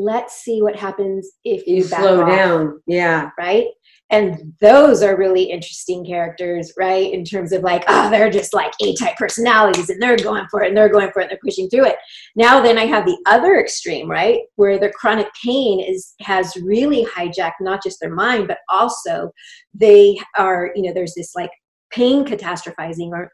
let's 0.02 0.42
see 0.42 0.62
what 0.62 0.76
happens 0.76 1.30
if 1.44 1.66
you, 1.68 1.78
you 1.78 1.84
slow 1.84 2.26
down. 2.26 2.82
Yeah. 2.88 3.30
right? 3.38 3.68
And 4.10 4.54
those 4.60 5.02
are 5.02 5.16
really 5.16 5.44
interesting 5.44 6.06
characters 6.06 6.74
right? 6.78 7.12
In 7.14 7.24
terms 7.24 7.52
of 7.52 7.64
like 7.64 7.84
oh 7.88 8.10
they're 8.10 8.30
just 8.30 8.54
like 8.54 8.74
a 8.82 8.94
type 8.96 9.16
personalities 9.16 9.90
and 9.90 10.02
they're 10.02 10.18
going 10.18 10.46
for 10.50 10.64
it 10.64 10.70
and 10.70 10.78
they're 10.78 10.90
going 10.90 11.12
for 11.12 11.22
it 11.22 11.24
and 11.24 11.32
they're 11.32 11.40
pushing 11.44 11.70
through 11.70 11.86
it. 11.86 11.96
Now 12.36 12.62
then 12.62 12.78
i 12.78 12.86
have 12.86 13.06
the 13.06 13.18
other 13.26 13.60
extreme 13.60 14.10
right? 14.10 14.40
Where 14.56 14.80
the 14.80 14.92
chronic 14.92 15.28
pain 15.44 15.80
is 15.80 16.14
has 16.22 16.56
really 16.58 17.06
hijacked 17.06 17.62
not 17.62 17.84
just 17.84 18.00
their 18.00 18.14
mind 18.14 18.48
but 18.48 18.60
also 18.70 19.32
they 19.74 20.20
are 20.38 20.72
you 20.76 20.84
know 20.84 20.94
there's 20.94 21.16
this 21.16 21.34
like 21.36 21.52
pain 21.92 22.26
catastrophizing 22.26 23.12
or 23.12 23.32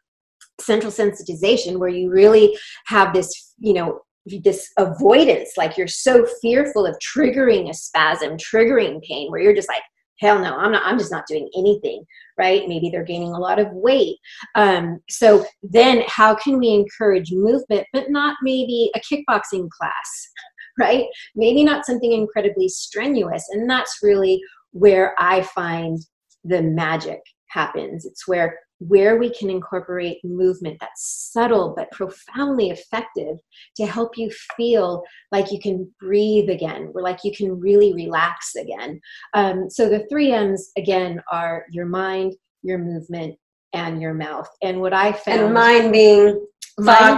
central 0.59 0.91
sensitization 0.91 1.77
where 1.77 1.89
you 1.89 2.09
really 2.09 2.57
have 2.85 3.13
this 3.13 3.53
you 3.59 3.73
know 3.73 4.01
this 4.43 4.69
avoidance 4.77 5.51
like 5.57 5.77
you're 5.77 5.87
so 5.87 6.25
fearful 6.41 6.85
of 6.85 6.97
triggering 6.99 7.69
a 7.69 7.73
spasm 7.73 8.37
triggering 8.37 9.01
pain 9.03 9.29
where 9.29 9.41
you're 9.41 9.55
just 9.55 9.69
like 9.69 9.81
hell 10.19 10.39
no 10.39 10.55
i'm 10.57 10.71
not 10.71 10.83
i'm 10.85 10.97
just 10.97 11.11
not 11.11 11.25
doing 11.27 11.49
anything 11.57 12.03
right? 12.37 12.67
Maybe 12.67 12.89
they're 12.89 13.03
gaining 13.03 13.33
a 13.33 13.39
lot 13.39 13.59
of 13.59 13.67
weight. 13.71 14.17
Um, 14.55 14.99
so 15.09 15.45
then 15.63 16.03
how 16.07 16.35
can 16.35 16.59
we 16.59 16.69
encourage 16.69 17.31
movement 17.31 17.85
but 17.93 18.09
not 18.09 18.37
maybe 18.43 18.91
a 18.95 18.99
kickboxing 18.99 19.69
class 19.69 20.29
right? 20.79 21.05
Maybe 21.35 21.63
not 21.63 21.85
something 21.85 22.11
incredibly 22.11 22.69
strenuous 22.69 23.43
and 23.51 23.69
that's 23.69 23.97
really 24.03 24.39
where 24.71 25.15
i 25.17 25.41
find 25.41 25.97
the 26.43 26.61
magic 26.61 27.19
happens. 27.49 28.05
It's 28.05 28.27
where 28.27 28.59
where 28.79 29.17
we 29.17 29.29
can 29.33 29.49
incorporate 29.49 30.23
movement 30.23 30.77
that's 30.79 31.31
subtle 31.33 31.73
but 31.75 31.91
profoundly 31.91 32.69
effective 32.69 33.37
to 33.75 33.85
help 33.85 34.17
you 34.17 34.29
feel 34.55 35.03
like 35.31 35.51
you 35.51 35.59
can 35.59 35.89
breathe 35.99 36.49
again, 36.49 36.91
or 36.93 37.01
like 37.01 37.19
you 37.23 37.31
can 37.35 37.59
really 37.59 37.93
relax 37.93 38.55
again. 38.55 38.99
Um, 39.33 39.69
so 39.69 39.89
the 39.89 40.05
three 40.09 40.31
M's 40.31 40.71
again 40.77 41.21
are 41.31 41.65
your 41.71 41.85
mind, 41.85 42.35
your 42.61 42.77
movement, 42.77 43.35
and 43.73 44.01
your 44.01 44.13
mouth. 44.13 44.49
And 44.61 44.81
what 44.81 44.93
I 44.93 45.11
found, 45.11 45.41
and 45.41 45.53
mind 45.53 45.91
being 45.91 46.45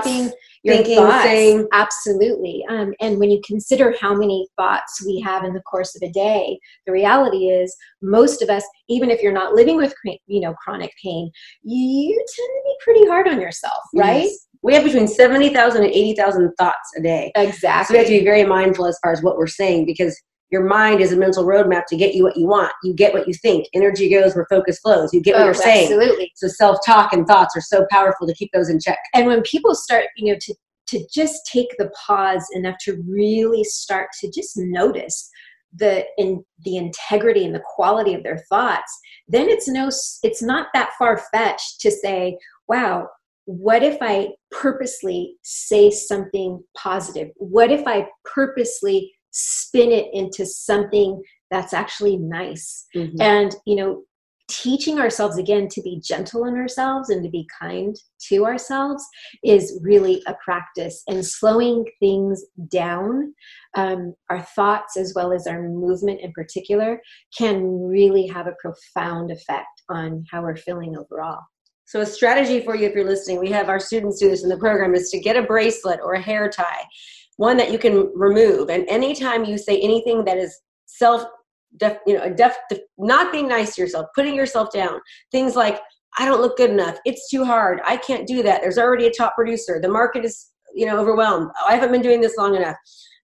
being 0.04 0.32
your 0.64 0.76
thinking, 0.76 0.96
thoughts, 0.98 1.24
saying. 1.24 1.68
Absolutely. 1.72 2.66
Um, 2.70 2.94
and 3.00 3.20
when 3.20 3.30
you 3.30 3.42
consider 3.46 3.94
how 4.00 4.14
many 4.14 4.48
thoughts 4.58 5.04
we 5.06 5.20
have 5.22 5.44
in 5.44 5.54
the 5.54 5.62
course 5.62 5.96
of 5.96 6.02
a 6.08 6.12
day, 6.12 6.60
the 6.86 6.92
reality 6.92 7.50
is 7.50 7.76
most 8.02 8.42
of 8.42 8.50
us, 8.50 8.64
even 8.88 9.10
if 9.10 9.22
you're 9.22 9.34
not 9.34 9.54
living 9.54 9.78
with 9.78 9.94
you 10.28 10.40
know 10.40 10.54
chronic 10.54 10.92
pain, 11.04 11.32
you 11.64 12.16
tend 12.16 12.48
to 12.48 12.62
be 12.66 12.76
pretty 12.84 13.08
hard 13.08 13.28
on 13.28 13.40
yourself, 13.40 13.84
right? 13.96 14.24
Yes. 14.24 14.48
We 14.62 14.74
have 14.74 14.84
between 14.84 15.08
70,000 15.08 15.84
and 15.84 15.90
80,000 15.90 16.52
thoughts 16.58 16.92
a 16.98 17.02
day. 17.02 17.32
Exactly. 17.38 17.86
So 17.86 17.94
we 17.94 17.98
have 18.00 18.08
to 18.08 18.20
be 18.20 18.26
very 18.26 18.44
mindful 18.44 18.88
as 18.88 19.00
far 19.02 19.14
as 19.14 19.24
what 19.24 19.38
we're 19.38 19.48
saying 19.48 19.86
because 19.86 20.20
your 20.52 20.64
mind 20.64 21.00
is 21.00 21.12
a 21.12 21.18
mental 21.18 21.46
roadmap 21.46 21.84
to 21.90 21.98
get 21.98 22.16
you 22.16 22.24
what 22.24 22.36
you 22.36 22.48
want. 22.48 22.72
You 22.84 22.94
get 22.94 23.14
what 23.14 23.28
you 23.28 23.34
think. 23.34 23.68
Energy 23.74 24.10
goes 24.10 24.36
where 24.36 24.48
focus 24.50 24.80
flows. 24.80 25.14
You 25.14 25.22
get 25.22 25.36
what 25.36 25.44
oh, 25.44 25.46
you're 25.46 25.54
saying. 25.54 25.92
Absolutely. 25.92 26.32
So 26.36 26.48
self 26.48 26.78
talk 26.86 27.14
and 27.14 27.28
thoughts 27.28 27.56
are 27.56 27.62
so 27.62 27.86
powerful 27.92 28.28
to 28.28 28.34
keep 28.34 28.52
those 28.52 28.70
in 28.70 28.80
check. 28.80 28.98
And 29.14 29.28
when 29.28 29.42
people 29.44 29.76
start, 29.76 30.06
you 30.18 30.32
know, 30.32 30.40
to 30.42 30.56
to 30.88 31.06
just 31.14 31.46
take 31.46 31.68
the 31.78 31.92
pause 32.08 32.46
enough 32.54 32.76
to 32.82 33.04
really 33.08 33.64
start 33.64 34.10
to 34.20 34.32
just 34.32 34.54
notice 34.58 35.30
the 35.76 36.04
in 36.18 36.44
the 36.66 36.78
integrity 36.78 37.46
and 37.46 37.54
the 37.54 37.62
quality 37.76 38.16
of 38.16 38.24
their 38.24 38.44
thoughts, 38.50 38.98
then 39.28 39.50
it's 39.50 39.68
no 39.68 39.90
it's 40.24 40.42
not 40.42 40.68
that 40.74 40.92
far 40.98 41.22
fetched 41.32 41.80
to 41.82 41.92
say, 41.92 42.40
wow, 42.68 43.08
what 43.46 43.84
if 43.84 43.98
I 44.02 44.30
purposely 44.52 45.36
say 45.44 45.92
something 45.92 46.64
positive? 46.76 47.30
What 47.36 47.72
if 47.72 47.88
I 47.88 48.08
purposely 48.26 49.12
spin 49.32 49.92
it 49.92 50.08
into 50.14 50.46
something 50.46 51.22
that's 51.52 51.74
actually 51.74 52.18
nice. 52.18 52.86
Mm-hmm. 52.96 53.22
and 53.22 53.56
you 53.66 53.76
know 53.76 54.04
teaching 54.50 55.00
ourselves 55.00 55.38
again 55.38 55.68
to 55.70 55.82
be 55.82 56.02
gentle 56.04 56.44
on 56.44 56.58
ourselves 56.58 57.10
and 57.10 57.24
to 57.24 57.30
be 57.30 57.48
kind 57.60 57.96
to 58.28 58.46
ourselves 58.46 59.06
is 59.44 59.80
really 59.84 60.22
a 60.28 60.36
practice. 60.44 61.04
And 61.08 61.26
slowing 61.26 61.86
things 62.00 62.44
down 62.70 63.34
um, 63.76 64.16
our 64.30 64.42
thoughts 64.42 64.98
as 64.98 65.14
well 65.16 65.32
as 65.32 65.48
our 65.48 65.62
movement 65.62 66.22
in 66.22 66.32
particular 66.34 67.00
can 67.38 67.88
really 67.88 68.26
have 68.28 68.48
a 68.48 68.56
profound 68.60 69.32
effect 69.32 69.84
on 69.90 70.26
how 70.32 70.42
we're 70.42 70.58
feeling 70.58 70.98
overall. 70.98 71.42
So 71.86 72.02
a 72.02 72.06
strategy 72.06 72.62
for 72.62 72.76
you 72.76 72.88
if 72.88 72.94
you're 72.94 73.06
listening 73.06 73.40
we 73.40 73.50
have 73.50 73.68
our 73.68 73.80
students 73.80 74.20
do 74.20 74.30
this 74.30 74.44
in 74.44 74.50
the 74.50 74.58
program 74.58 74.94
is 74.94 75.10
to 75.10 75.20
get 75.20 75.36
a 75.36 75.42
bracelet 75.42 76.00
or 76.04 76.14
a 76.14 76.22
hair 76.22 76.48
tie 76.48 76.86
one 77.40 77.56
that 77.56 77.72
you 77.72 77.80
can 77.80 78.12
remove. 78.14 78.70
And 78.70 78.86
anytime 78.90 79.46
you 79.46 79.58
say 79.58 79.80
anything 79.80 80.26
that 80.26 80.38
is 80.38 80.60
self, 80.88 81.24
def, 81.78 81.98
you 82.06 82.18
know, 82.18 82.30
def, 82.34 82.58
def, 82.70 82.80
not 82.98 83.32
being 83.32 83.48
nice 83.48 83.76
to 83.76 83.82
yourself, 83.82 84.08
putting 84.14 84.36
yourself 84.36 84.74
down, 84.74 85.00
things 85.32 85.56
like, 85.56 85.80
I 86.18 86.26
don't 86.26 86.42
look 86.42 86.58
good 86.58 86.70
enough. 86.70 86.98
It's 87.06 87.30
too 87.30 87.46
hard. 87.46 87.80
I 87.86 87.96
can't 87.96 88.28
do 88.28 88.44
that. 88.44 88.60
There's 88.60 88.78
already 88.78 89.08
a 89.08 89.12
top 89.12 89.36
producer. 89.36 89.80
The 89.82 89.88
market 89.88 90.26
is, 90.26 90.48
you 90.76 90.86
know, 90.86 91.00
overwhelmed. 91.00 91.50
I 91.66 91.76
haven't 91.76 91.94
been 91.94 92.02
doing 92.02 92.20
this 92.20 92.36
long 92.36 92.56
enough. 92.58 92.76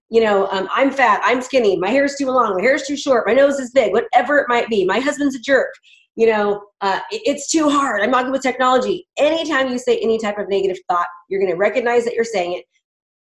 You 0.08 0.22
know, 0.22 0.48
um, 0.50 0.66
I'm 0.72 0.92
fat. 0.92 1.20
I'm 1.22 1.42
skinny. 1.42 1.76
My 1.76 1.90
hair 1.90 2.06
is 2.06 2.16
too 2.16 2.30
long. 2.30 2.54
My 2.54 2.62
hair 2.62 2.76
is 2.76 2.86
too 2.86 2.96
short. 2.96 3.26
My 3.26 3.34
nose 3.34 3.58
is 3.58 3.70
big. 3.72 3.92
Whatever 3.92 4.38
it 4.38 4.46
might 4.48 4.70
be. 4.70 4.86
My 4.86 4.98
husband's 4.98 5.36
a 5.36 5.40
jerk. 5.40 5.68
You 6.14 6.28
know, 6.28 6.62
uh, 6.80 7.00
it's 7.10 7.50
too 7.50 7.68
hard. 7.68 8.00
I'm 8.00 8.10
not 8.10 8.24
good 8.24 8.32
with 8.32 8.40
technology. 8.40 9.06
Anytime 9.18 9.68
you 9.68 9.78
say 9.78 9.98
any 9.98 10.18
type 10.18 10.38
of 10.38 10.48
negative 10.48 10.78
thought, 10.88 11.08
you're 11.28 11.40
going 11.40 11.52
to 11.52 11.58
recognize 11.58 12.06
that 12.06 12.14
you're 12.14 12.24
saying 12.24 12.54
it 12.54 12.64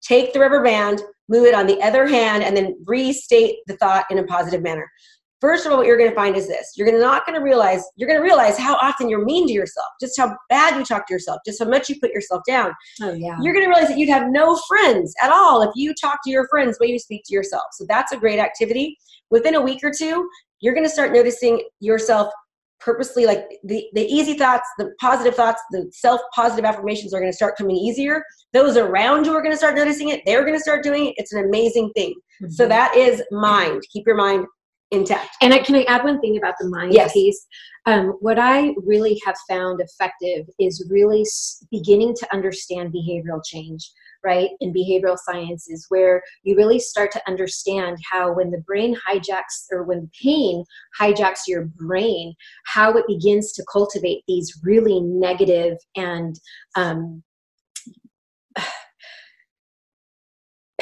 take 0.03 0.33
the 0.33 0.39
rubber 0.39 0.63
band, 0.63 1.01
move 1.29 1.45
it 1.45 1.55
on 1.55 1.67
the 1.67 1.81
other 1.81 2.07
hand, 2.07 2.43
and 2.43 2.55
then 2.55 2.75
restate 2.85 3.57
the 3.67 3.77
thought 3.77 4.05
in 4.11 4.19
a 4.19 4.23
positive 4.23 4.61
manner. 4.61 4.89
First 5.41 5.65
of 5.65 5.73
all, 5.73 5.77
what 5.77 5.87
you're 5.87 5.97
going 5.97 6.09
to 6.09 6.15
find 6.15 6.37
is 6.37 6.47
this: 6.47 6.71
you're 6.77 6.97
not 6.97 7.25
going 7.25 7.37
to 7.37 7.43
realize 7.43 7.83
you're 7.97 8.07
going 8.07 8.19
to 8.19 8.23
realize 8.23 8.57
how 8.57 8.75
often 8.75 9.09
you're 9.09 9.25
mean 9.25 9.45
to 9.47 9.53
yourself, 9.53 9.87
just 9.99 10.17
how 10.17 10.33
bad 10.49 10.77
you 10.77 10.85
talk 10.85 11.05
to 11.07 11.13
yourself, 11.13 11.41
just 11.45 11.61
how 11.61 11.67
much 11.67 11.89
you 11.89 11.99
put 11.99 12.11
yourself 12.11 12.41
down. 12.47 12.71
Oh 13.01 13.11
yeah. 13.11 13.37
You're 13.41 13.53
going 13.53 13.65
to 13.65 13.69
realize 13.69 13.89
that 13.89 13.97
you'd 13.97 14.09
have 14.09 14.29
no 14.29 14.57
friends 14.67 15.13
at 15.21 15.31
all 15.31 15.61
if 15.61 15.71
you 15.75 15.93
talk 15.93 16.19
to 16.23 16.29
your 16.29 16.47
friends 16.47 16.77
the 16.77 16.85
way 16.85 16.91
you 16.93 16.99
speak 16.99 17.23
to 17.25 17.33
yourself. 17.33 17.63
So 17.73 17.85
that's 17.89 18.13
a 18.13 18.17
great 18.17 18.39
activity. 18.39 18.97
Within 19.31 19.55
a 19.55 19.61
week 19.61 19.79
or 19.83 19.91
two, 19.91 20.29
you're 20.61 20.73
going 20.73 20.85
to 20.85 20.89
start 20.89 21.11
noticing 21.11 21.61
yourself 21.81 22.31
purposely 22.83 23.25
like 23.25 23.59
the, 23.63 23.85
the 23.93 24.01
easy 24.01 24.33
thoughts 24.33 24.67
the 24.77 24.91
positive 24.99 25.35
thoughts 25.35 25.61
the 25.71 25.89
self 25.91 26.21
positive 26.35 26.65
affirmations 26.65 27.13
are 27.13 27.19
going 27.19 27.31
to 27.31 27.35
start 27.35 27.55
coming 27.57 27.75
easier. 27.75 28.23
Those 28.51 28.77
around 28.77 29.25
you 29.25 29.33
are 29.33 29.41
going 29.41 29.53
to 29.53 29.57
start 29.57 29.75
noticing 29.75 30.09
it. 30.09 30.21
They're 30.25 30.43
going 30.43 30.55
to 30.55 30.61
start 30.61 30.83
doing 30.83 31.07
it. 31.07 31.13
It's 31.17 31.33
an 31.33 31.43
amazing 31.45 31.91
thing. 31.95 32.13
Mm-hmm. 32.41 32.51
so 32.51 32.67
that 32.67 32.95
is 32.95 33.23
mind. 33.31 33.83
Keep 33.91 34.07
your 34.07 34.15
mind 34.15 34.45
intact. 34.91 35.29
And 35.41 35.53
I, 35.53 35.59
can 35.59 35.75
i 35.75 35.83
add 35.83 36.03
one 36.03 36.19
thing 36.19 36.37
about 36.37 36.55
the 36.59 36.67
mind 36.67 36.93
yes. 36.93 37.13
piece? 37.13 37.45
Um, 37.85 38.17
what 38.21 38.39
i 38.39 38.73
really 38.77 39.19
have 39.25 39.35
found 39.49 39.81
effective 39.81 40.47
is 40.59 40.87
really 40.89 41.25
beginning 41.71 42.15
to 42.15 42.33
understand 42.33 42.93
behavioral 42.93 43.41
change 43.43 43.91
right, 44.23 44.49
in 44.59 44.73
behavioral 44.73 45.17
sciences, 45.17 45.85
where 45.89 46.21
you 46.43 46.55
really 46.55 46.79
start 46.79 47.11
to 47.11 47.21
understand 47.27 47.97
how 48.09 48.33
when 48.33 48.51
the 48.51 48.63
brain 48.65 48.95
hijacks 49.07 49.65
or 49.71 49.83
when 49.83 50.09
pain 50.21 50.63
hijacks 50.99 51.41
your 51.47 51.69
brain, 51.75 52.33
how 52.65 52.93
it 52.93 53.05
begins 53.07 53.51
to 53.53 53.65
cultivate 53.71 54.23
these 54.27 54.59
really 54.63 54.99
negative 55.01 55.77
and 55.95 56.39
um, 56.75 57.23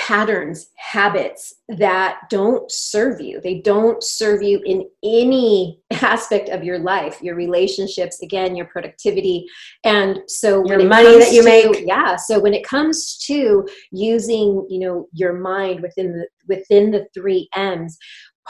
patterns, 0.02 0.72
habits 0.78 1.54
that 1.70 2.22
don't 2.32 2.72
serve 2.72 3.22
you. 3.22 3.40
They 3.40 3.60
don't 3.60 4.04
serve 4.04 4.42
you 4.42 4.60
in 4.66 4.90
any 5.04 5.80
aspect 5.92 6.50
of 6.50 6.64
your 6.64 6.80
life, 6.80 7.22
your 7.22 7.36
relationships, 7.36 8.24
again, 8.24 8.56
your 8.56 8.66
productivity. 8.66 9.46
And 9.84 10.20
so 10.28 10.66
your 10.66 10.84
money 10.84 11.20
that 11.20 11.32
you 11.32 11.44
to, 11.44 11.48
make. 11.48 11.84
Yeah. 11.86 12.16
So 12.16 12.40
when 12.40 12.56
it 12.56 12.64
comes 12.64 13.20
to 13.28 13.68
using, 13.92 14.66
you 14.70 14.80
know, 14.80 15.08
your 15.14 15.34
mind 15.34 15.82
within 15.82 16.14
the 16.14 16.28
within 16.48 16.90
the 16.90 17.06
three 17.14 17.48
M's, 17.56 17.96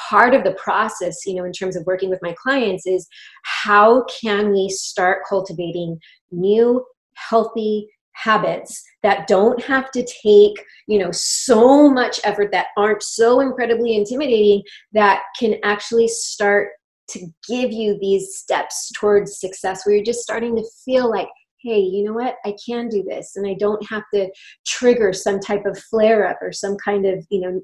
part 0.09 0.33
of 0.33 0.45
the 0.45 0.53
process 0.53 1.17
you 1.25 1.35
know 1.35 1.43
in 1.43 1.51
terms 1.51 1.75
of 1.75 1.85
working 1.85 2.09
with 2.09 2.21
my 2.21 2.33
clients 2.41 2.87
is 2.87 3.09
how 3.43 4.05
can 4.05 4.49
we 4.49 4.69
start 4.69 5.21
cultivating 5.27 5.99
new 6.31 6.83
healthy 7.15 7.89
habits 8.13 8.84
that 9.04 9.28
don't 9.28 9.62
have 9.63 9.89
to 9.91 10.06
take 10.24 10.63
you 10.88 11.00
know 11.00 11.10
so 11.12 11.89
much 11.89 12.19
effort 12.24 12.52
that 12.52 12.67
aren't 12.78 13.04
so 13.04 13.39
incredibly 13.39 13.95
intimidating 13.95 14.62
that 14.91 15.21
can 15.39 15.56
actually 15.63 16.08
start 16.08 16.69
to 17.10 17.26
give 17.47 17.71
you 17.71 17.97
these 18.00 18.36
steps 18.36 18.91
towards 18.97 19.39
success 19.39 19.86
where 19.86 19.95
you're 19.95 20.06
just 20.06 20.21
starting 20.21 20.56
to 20.56 20.63
feel 20.86 21.10
like 21.10 21.28
hey 21.63 21.80
you 21.80 22.04
know 22.04 22.13
what? 22.13 22.38
I 22.43 22.56
can 22.65 22.89
do 22.89 23.04
this 23.04 23.36
and 23.36 23.47
i 23.47 23.54
don't 23.54 23.88
have 23.88 24.04
to 24.13 24.30
trigger 24.65 25.13
some 25.13 25.39
type 25.39 25.65
of 25.65 25.78
flare 25.89 26.28
up 26.28 26.39
or 26.41 26.52
some 26.52 26.76
kind 26.84 27.06
of 27.06 27.26
you 27.30 27.41
know 27.41 27.62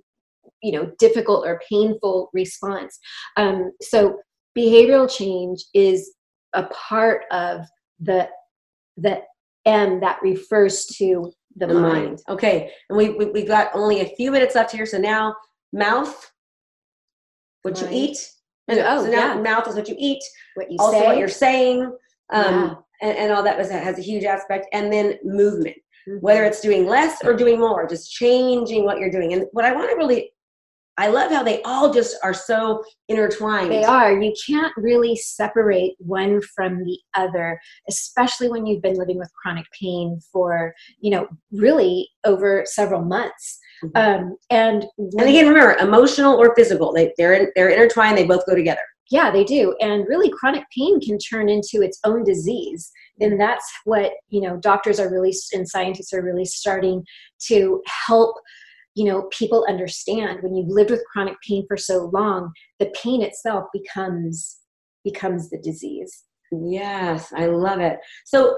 you 0.61 0.71
know 0.71 0.91
difficult 0.99 1.45
or 1.45 1.61
painful 1.69 2.29
response. 2.33 2.99
Um, 3.35 3.71
so 3.81 4.19
behavioral 4.57 5.09
change 5.09 5.63
is 5.73 6.13
a 6.53 6.63
part 6.65 7.23
of 7.31 7.61
the 7.99 8.29
the 8.97 9.21
M 9.67 9.99
that 9.99 10.19
refers 10.23 10.85
to 10.97 11.31
the, 11.55 11.67
the 11.67 11.73
mind. 11.73 11.83
mind. 11.83 12.19
Okay, 12.29 12.71
and 12.89 12.97
we, 12.97 13.09
we 13.09 13.25
we've 13.25 13.47
got 13.47 13.69
only 13.75 14.01
a 14.01 14.15
few 14.15 14.31
minutes 14.31 14.55
left 14.55 14.71
here. 14.71 14.85
So 14.85 14.97
now 14.97 15.35
mouth, 15.73 16.31
what 17.61 17.79
you 17.81 17.87
eat. 17.91 18.17
And 18.67 18.79
oh, 18.79 19.05
so 19.05 19.11
now 19.11 19.35
yeah. 19.35 19.41
mouth 19.41 19.67
is 19.67 19.75
what 19.75 19.87
you 19.87 19.95
eat. 19.97 20.23
What 20.55 20.71
you 20.71 20.77
also 20.79 20.99
say. 20.99 21.05
what 21.05 21.17
you're 21.17 21.27
saying. 21.27 21.83
Um, 22.33 22.53
yeah. 22.53 22.73
and, 23.01 23.17
and 23.17 23.31
all 23.31 23.43
that 23.43 23.57
was 23.57 23.69
has 23.69 23.97
a 23.97 24.01
huge 24.01 24.23
aspect. 24.23 24.67
And 24.73 24.91
then 24.91 25.17
movement, 25.23 25.77
mm-hmm. 26.07 26.17
whether 26.19 26.43
it's 26.43 26.61
doing 26.61 26.85
less 26.85 27.23
or 27.23 27.33
doing 27.33 27.59
more, 27.59 27.87
just 27.87 28.11
changing 28.11 28.83
what 28.83 28.99
you're 28.99 29.11
doing. 29.11 29.33
And 29.33 29.45
what 29.51 29.65
I 29.65 29.73
want 29.73 29.89
to 29.89 29.95
really 29.95 30.31
I 30.97 31.07
love 31.07 31.31
how 31.31 31.43
they 31.43 31.61
all 31.61 31.93
just 31.93 32.17
are 32.23 32.33
so 32.33 32.83
intertwined. 33.07 33.71
They 33.71 33.83
are. 33.83 34.19
You 34.19 34.33
can't 34.47 34.73
really 34.77 35.15
separate 35.15 35.93
one 35.99 36.41
from 36.55 36.83
the 36.83 36.97
other, 37.13 37.59
especially 37.87 38.49
when 38.49 38.65
you've 38.65 38.81
been 38.81 38.97
living 38.97 39.19
with 39.19 39.31
chronic 39.33 39.65
pain 39.79 40.19
for, 40.31 40.73
you 40.99 41.11
know, 41.11 41.27
really 41.51 42.09
over 42.25 42.63
several 42.65 43.01
months. 43.01 43.59
Mm-hmm. 43.83 43.97
Um, 43.97 44.37
and 44.49 44.85
and 44.97 45.29
again, 45.29 45.47
remember, 45.47 45.75
emotional 45.75 46.35
or 46.35 46.55
physical, 46.55 46.91
they, 46.91 47.13
they're 47.17 47.33
in, 47.33 47.51
they're 47.55 47.69
intertwined. 47.69 48.17
They 48.17 48.25
both 48.25 48.45
go 48.47 48.55
together. 48.55 48.81
Yeah, 49.11 49.29
they 49.31 49.43
do. 49.43 49.75
And 49.79 50.05
really, 50.07 50.31
chronic 50.31 50.63
pain 50.75 50.99
can 50.99 51.17
turn 51.19 51.47
into 51.47 51.81
its 51.81 51.99
own 52.03 52.23
disease. 52.23 52.91
And 53.21 53.39
that's 53.39 53.65
what 53.85 54.13
you 54.29 54.41
know 54.41 54.57
doctors 54.57 54.99
are 54.99 55.11
really 55.11 55.33
and 55.53 55.67
scientists 55.67 56.13
are 56.13 56.23
really 56.23 56.45
starting 56.45 57.03
to 57.47 57.81
help 58.07 58.35
you 58.97 59.05
know 59.05 59.29
people 59.31 59.63
understand 59.69 60.39
when 60.41 60.55
you've 60.55 60.67
lived 60.67 60.89
with 60.89 61.03
chronic 61.11 61.35
pain 61.47 61.63
for 61.67 61.77
so 61.77 62.09
long 62.11 62.51
the 62.79 62.91
pain 63.01 63.21
itself 63.21 63.65
becomes 63.71 64.57
becomes 65.03 65.49
the 65.49 65.59
disease. 65.59 66.23
Yes 66.51 67.31
i 67.35 67.45
love 67.45 67.79
it. 67.79 67.99
So 68.25 68.57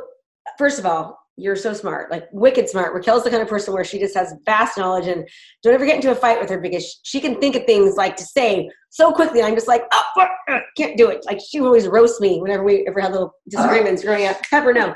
first 0.58 0.80
of 0.80 0.86
all 0.86 1.20
you're 1.36 1.56
so 1.56 1.74
smart 1.74 2.10
like 2.10 2.28
wicked 2.32 2.70
smart. 2.70 2.94
Raquel's 2.94 3.24
the 3.24 3.30
kind 3.30 3.42
of 3.42 3.50
person 3.50 3.74
where 3.74 3.84
she 3.84 4.00
just 4.00 4.16
has 4.16 4.34
vast 4.46 4.78
knowledge 4.78 5.08
and 5.08 5.28
don't 5.62 5.74
ever 5.74 5.86
get 5.86 5.96
into 5.96 6.12
a 6.12 6.16
fight 6.16 6.40
with 6.40 6.50
her 6.50 6.60
because 6.60 7.00
she 7.04 7.20
can 7.20 7.40
think 7.40 7.56
of 7.56 7.66
things 7.66 7.96
like 7.96 8.16
to 8.16 8.24
say 8.24 8.70
so 8.90 9.12
quickly. 9.12 9.42
I'm 9.42 9.56
just 9.56 9.68
like 9.68 9.84
oh 9.92 10.28
uh, 10.50 10.60
can't 10.78 10.98
do 10.98 11.10
it. 11.10 11.26
Like 11.26 11.40
she 11.46 11.60
always 11.60 11.88
roasts 11.88 12.22
me 12.22 12.40
whenever 12.42 12.64
we 12.64 12.86
ever 12.88 13.02
had 13.02 13.12
little 13.12 13.34
disagreements 13.50 14.04
growing 14.04 14.28
up. 14.28 14.38
Never 14.52 14.74
know. 14.74 14.96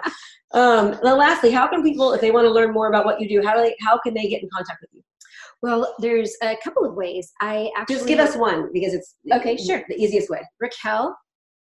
Um, 0.53 0.97
then 1.03 1.17
lastly 1.17 1.51
how 1.51 1.67
can 1.67 1.84
people 1.84 2.13
if 2.13 2.21
they 2.21 2.32
want 2.32 2.45
to 2.45 2.51
learn 2.51 2.73
more 2.73 2.88
about 2.88 3.06
what 3.06 3.19
you 3.19 3.27
do 3.27 3.45
how 3.45 3.56
do 3.56 3.62
they 3.62 3.75
how 3.82 3.97
can 3.97 4.13
they 4.13 4.27
get 4.27 4.43
in 4.43 4.49
contact 4.53 4.79
with 4.82 4.91
you 4.93 5.02
well, 5.63 5.95
there's 5.99 6.36
a 6.43 6.56
couple 6.62 6.86
of 6.86 6.93
ways. 6.93 7.32
I 7.41 7.71
actually 7.76 7.95
just 7.95 8.08
give 8.08 8.19
us 8.19 8.36
one 8.36 8.69
because 8.73 8.93
it's 8.93 9.15
okay. 9.32 9.56
Sure, 9.58 9.82
the 9.88 9.95
easiest 9.95 10.30
way. 10.30 10.41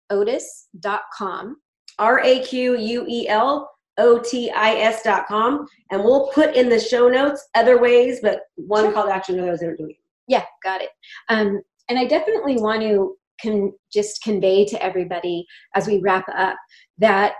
RaquelOtis.com. 0.09 1.57
R 1.99 2.21
A 2.23 2.39
Q 2.39 2.79
U 2.79 3.05
E 3.07 3.27
L 3.27 3.69
O 3.97 4.17
T 4.17 4.49
I 4.49 4.75
S 4.75 5.03
dot 5.03 5.27
com, 5.27 5.67
and 5.91 6.03
we'll 6.03 6.31
put 6.33 6.55
in 6.55 6.69
the 6.69 6.79
show 6.79 7.09
notes 7.09 7.45
other 7.53 7.79
ways, 7.79 8.19
but 8.23 8.39
one 8.55 8.85
sure. 8.85 8.93
call 8.93 9.05
to 9.05 9.13
action 9.13 9.37
are 9.39 9.45
those 9.45 9.59
that 9.59 9.67
are 9.67 9.75
doing. 9.75 9.95
Yeah, 10.27 10.45
got 10.63 10.81
it. 10.81 10.89
Um, 11.27 11.61
and 11.89 11.99
I 11.99 12.05
definitely 12.05 12.55
want 12.55 12.81
to 12.81 13.15
can 13.41 13.73
just 13.91 14.23
convey 14.23 14.63
to 14.65 14.81
everybody 14.81 15.45
as 15.75 15.87
we 15.87 15.99
wrap 15.99 16.25
up 16.33 16.55
that 16.99 17.33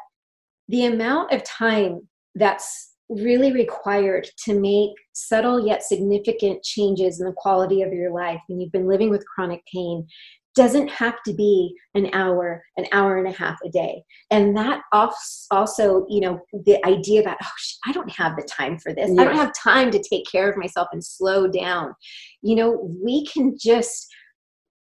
the 0.67 0.85
amount 0.85 1.31
of 1.31 1.43
time 1.43 2.01
that's 2.35 2.90
really 3.19 3.51
required 3.51 4.27
to 4.45 4.59
make 4.59 4.91
subtle 5.13 5.65
yet 5.65 5.83
significant 5.83 6.63
changes 6.63 7.19
in 7.19 7.27
the 7.27 7.33
quality 7.35 7.81
of 7.81 7.91
your 7.91 8.11
life 8.11 8.39
when 8.47 8.59
you've 8.59 8.71
been 8.71 8.87
living 8.87 9.09
with 9.09 9.25
chronic 9.27 9.61
pain 9.71 10.07
doesn't 10.55 10.89
have 10.89 11.15
to 11.25 11.33
be 11.33 11.73
an 11.95 12.09
hour 12.13 12.63
an 12.77 12.85
hour 12.91 13.17
and 13.17 13.27
a 13.27 13.37
half 13.37 13.57
a 13.65 13.69
day. 13.69 14.03
And 14.31 14.55
that 14.57 14.81
also 14.93 16.05
you 16.09 16.21
know 16.21 16.39
the 16.65 16.83
idea 16.85 17.23
that 17.23 17.37
oh 17.41 17.47
i 17.85 17.91
don't 17.91 18.11
have 18.11 18.35
the 18.35 18.47
time 18.49 18.77
for 18.77 18.93
this. 18.93 19.09
Yes. 19.09 19.19
i 19.19 19.23
don't 19.23 19.35
have 19.35 19.53
time 19.53 19.91
to 19.91 20.03
take 20.09 20.29
care 20.29 20.49
of 20.49 20.57
myself 20.57 20.89
and 20.91 21.03
slow 21.03 21.47
down. 21.47 21.93
You 22.41 22.55
know 22.55 22.97
we 23.03 23.25
can 23.25 23.55
just 23.57 24.07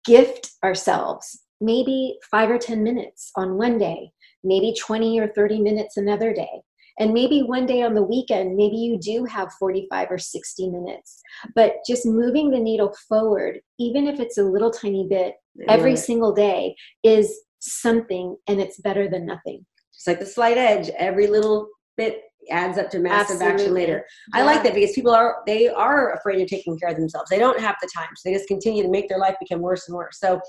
gift 0.05 0.53
ourselves 0.64 1.41
maybe 1.61 2.17
five 2.31 2.51
or 2.51 2.59
ten 2.59 2.83
minutes 2.83 3.31
on 3.37 3.59
one 3.59 3.79
day 3.79 4.11
maybe 4.45 4.73
20 4.79 5.19
or 5.19 5.27
30 5.29 5.61
minutes 5.61 5.97
another 5.97 6.33
day 6.33 6.62
and 6.99 7.13
maybe 7.13 7.43
one 7.43 7.67
day 7.67 7.83
on 7.83 7.95
the 7.95 8.03
weekend, 8.03 8.57
maybe 8.57 8.77
you 8.77 8.99
do 8.99 9.25
have 9.25 9.53
45 9.59 10.11
or 10.11 10.19
60 10.19 10.69
minutes. 10.71 11.21
But 11.55 11.75
just 11.87 12.05
moving 12.05 12.51
the 12.51 12.59
needle 12.59 12.95
forward, 13.09 13.61
even 13.79 14.07
if 14.07 14.21
it's 14.21 14.39
a 14.39 14.43
little 14.43 14.71
tiny 14.71 15.07
bit 15.09 15.35
every 15.69 15.97
single 15.97 16.33
day, 16.33 16.75
is 17.03 17.41
something 17.61 18.37
and 18.49 18.61
it's 18.61 18.81
better 18.81 19.09
than 19.09 19.27
nothing. 19.27 19.65
Just 19.95 20.07
like 20.07 20.21
the 20.21 20.27
slight 20.27 20.59
edge, 20.59 20.91
every 20.97 21.27
little 21.27 21.69
bit 21.97 22.23
adds 22.51 22.79
up 22.79 22.91
to 22.91 22.99
massive 22.99 23.43
Absolutely. 23.43 23.53
action 23.53 23.75
later. 23.75 24.07
Yeah. 24.35 24.41
I 24.41 24.45
like 24.45 24.63
that 24.63 24.75
because 24.75 24.93
people 24.93 25.15
are 25.15 25.43
they 25.47 25.69
are 25.69 26.15
afraid 26.15 26.41
of 26.41 26.49
taking 26.49 26.79
care 26.79 26.89
of 26.89 26.97
themselves. 26.97 27.29
They 27.31 27.39
don't 27.39 27.61
have 27.61 27.77
the 27.83 27.89
time. 27.95 28.09
So 28.17 28.29
they 28.29 28.35
just 28.35 28.49
continue 28.49 28.83
to 28.83 28.89
make 28.89 29.09
their 29.09 29.19
life 29.19 29.35
become 29.41 29.61
worse 29.61 29.89
and 29.89 29.97
worse. 29.97 30.19
So 30.21 30.41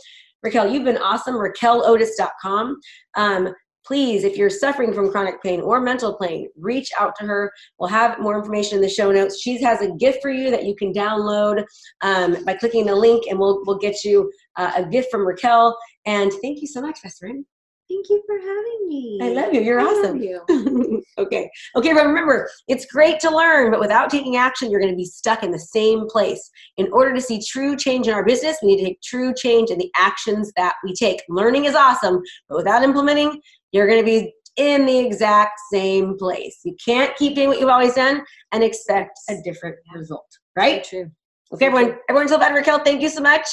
Raquel, 0.44 0.72
you've 0.72 0.86
been 0.86 0.98
awesome. 0.98 1.36
RaquelOtis.com. 1.36 2.80
Um, 3.18 3.54
please, 3.90 4.24
if 4.24 4.38
you're 4.38 4.52
suffering 4.52 4.94
from 4.94 5.10
chronic 5.10 5.42
pain 5.42 5.60
or 5.62 5.82
mental 5.82 6.16
pain, 6.20 6.48
reach 6.56 6.92
out 7.00 7.16
to 7.16 7.26
her. 7.26 7.52
We'll 7.80 7.90
have 7.90 8.20
more 8.20 8.38
information 8.38 8.76
in 8.76 8.84
the 8.84 8.90
show 8.90 9.12
notes. 9.12 9.42
She 9.42 9.60
has 9.64 9.82
a 9.82 9.92
gift 9.94 10.20
for 10.22 10.30
you 10.30 10.52
that 10.52 10.64
you 10.64 10.76
can 10.76 10.94
download 10.94 11.66
um, 12.02 12.46
by 12.46 12.54
clicking 12.54 12.86
the 12.86 12.96
link, 12.96 13.24
and 13.28 13.40
we'll 13.40 13.64
we'll 13.66 13.80
get 13.80 14.04
you 14.04 14.32
uh, 14.58 14.74
a 14.78 14.86
gift 14.86 15.10
from 15.10 15.26
Raquel. 15.26 15.76
And 16.06 16.32
thank 16.44 16.62
you 16.62 16.68
so 16.68 16.82
much, 16.82 17.00
Fesserin. 17.04 17.46
Thank 17.90 18.08
you 18.08 18.22
for 18.28 18.38
having 18.38 18.88
me. 18.88 19.20
I 19.20 19.30
love 19.30 19.52
you. 19.52 19.62
You're 19.62 19.80
I 19.80 19.86
awesome. 19.86 20.22
You. 20.22 21.02
okay. 21.18 21.50
Okay, 21.76 21.92
but 21.92 22.06
remember, 22.06 22.48
it's 22.68 22.86
great 22.86 23.20
to 23.22 23.36
learn, 23.36 23.72
but 23.72 23.80
without 23.80 24.12
taking 24.12 24.36
action, 24.36 24.70
you're 24.70 24.80
going 24.80 24.94
to 24.94 24.98
be 24.98 25.06
stuck 25.06 25.42
in 25.42 25.50
the 25.50 25.58
same 25.58 26.08
place. 26.08 26.52
In 26.78 26.88
order 26.92 27.16
to 27.16 27.22
see 27.22 27.42
true 27.42 27.76
change 27.76 28.08
in 28.08 28.14
our 28.14 28.24
business, 28.24 28.58
we 28.62 28.76
need 28.76 28.78
to 28.78 28.90
take 28.90 29.02
true 29.02 29.34
change 29.34 29.72
in 29.72 29.80
the 29.80 29.92
actions 29.96 30.52
that 30.56 30.76
we 30.84 30.94
take. 30.94 31.24
Learning 31.30 31.66
is 31.66 31.74
awesome, 31.74 32.22
but 32.48 32.58
without 32.58 32.84
implementing, 32.84 33.42
you're 33.72 33.88
going 33.88 34.00
to 34.00 34.06
be 34.06 34.34
in 34.58 34.86
the 34.86 35.00
exact 35.00 35.60
same 35.72 36.18
place. 36.18 36.60
You 36.64 36.76
can't 36.84 37.16
keep 37.16 37.36
doing 37.36 37.48
what 37.48 37.60
you've 37.60 37.70
always 37.70 37.96
done 37.96 38.22
and 38.52 38.64
expect 38.64 39.18
a 39.30 39.36
different 39.44 39.78
result, 39.96 40.28
right? 40.56 40.86
So 40.86 40.90
true. 40.90 41.12
Okay, 41.54 41.66
everyone. 41.68 41.98
Everyone's 42.10 42.32
so 42.32 42.38
bad, 42.38 42.54
Raquel. 42.54 42.80
Thank 42.80 43.02
you 43.02 43.10
so 43.10 43.22
much. 43.22 43.48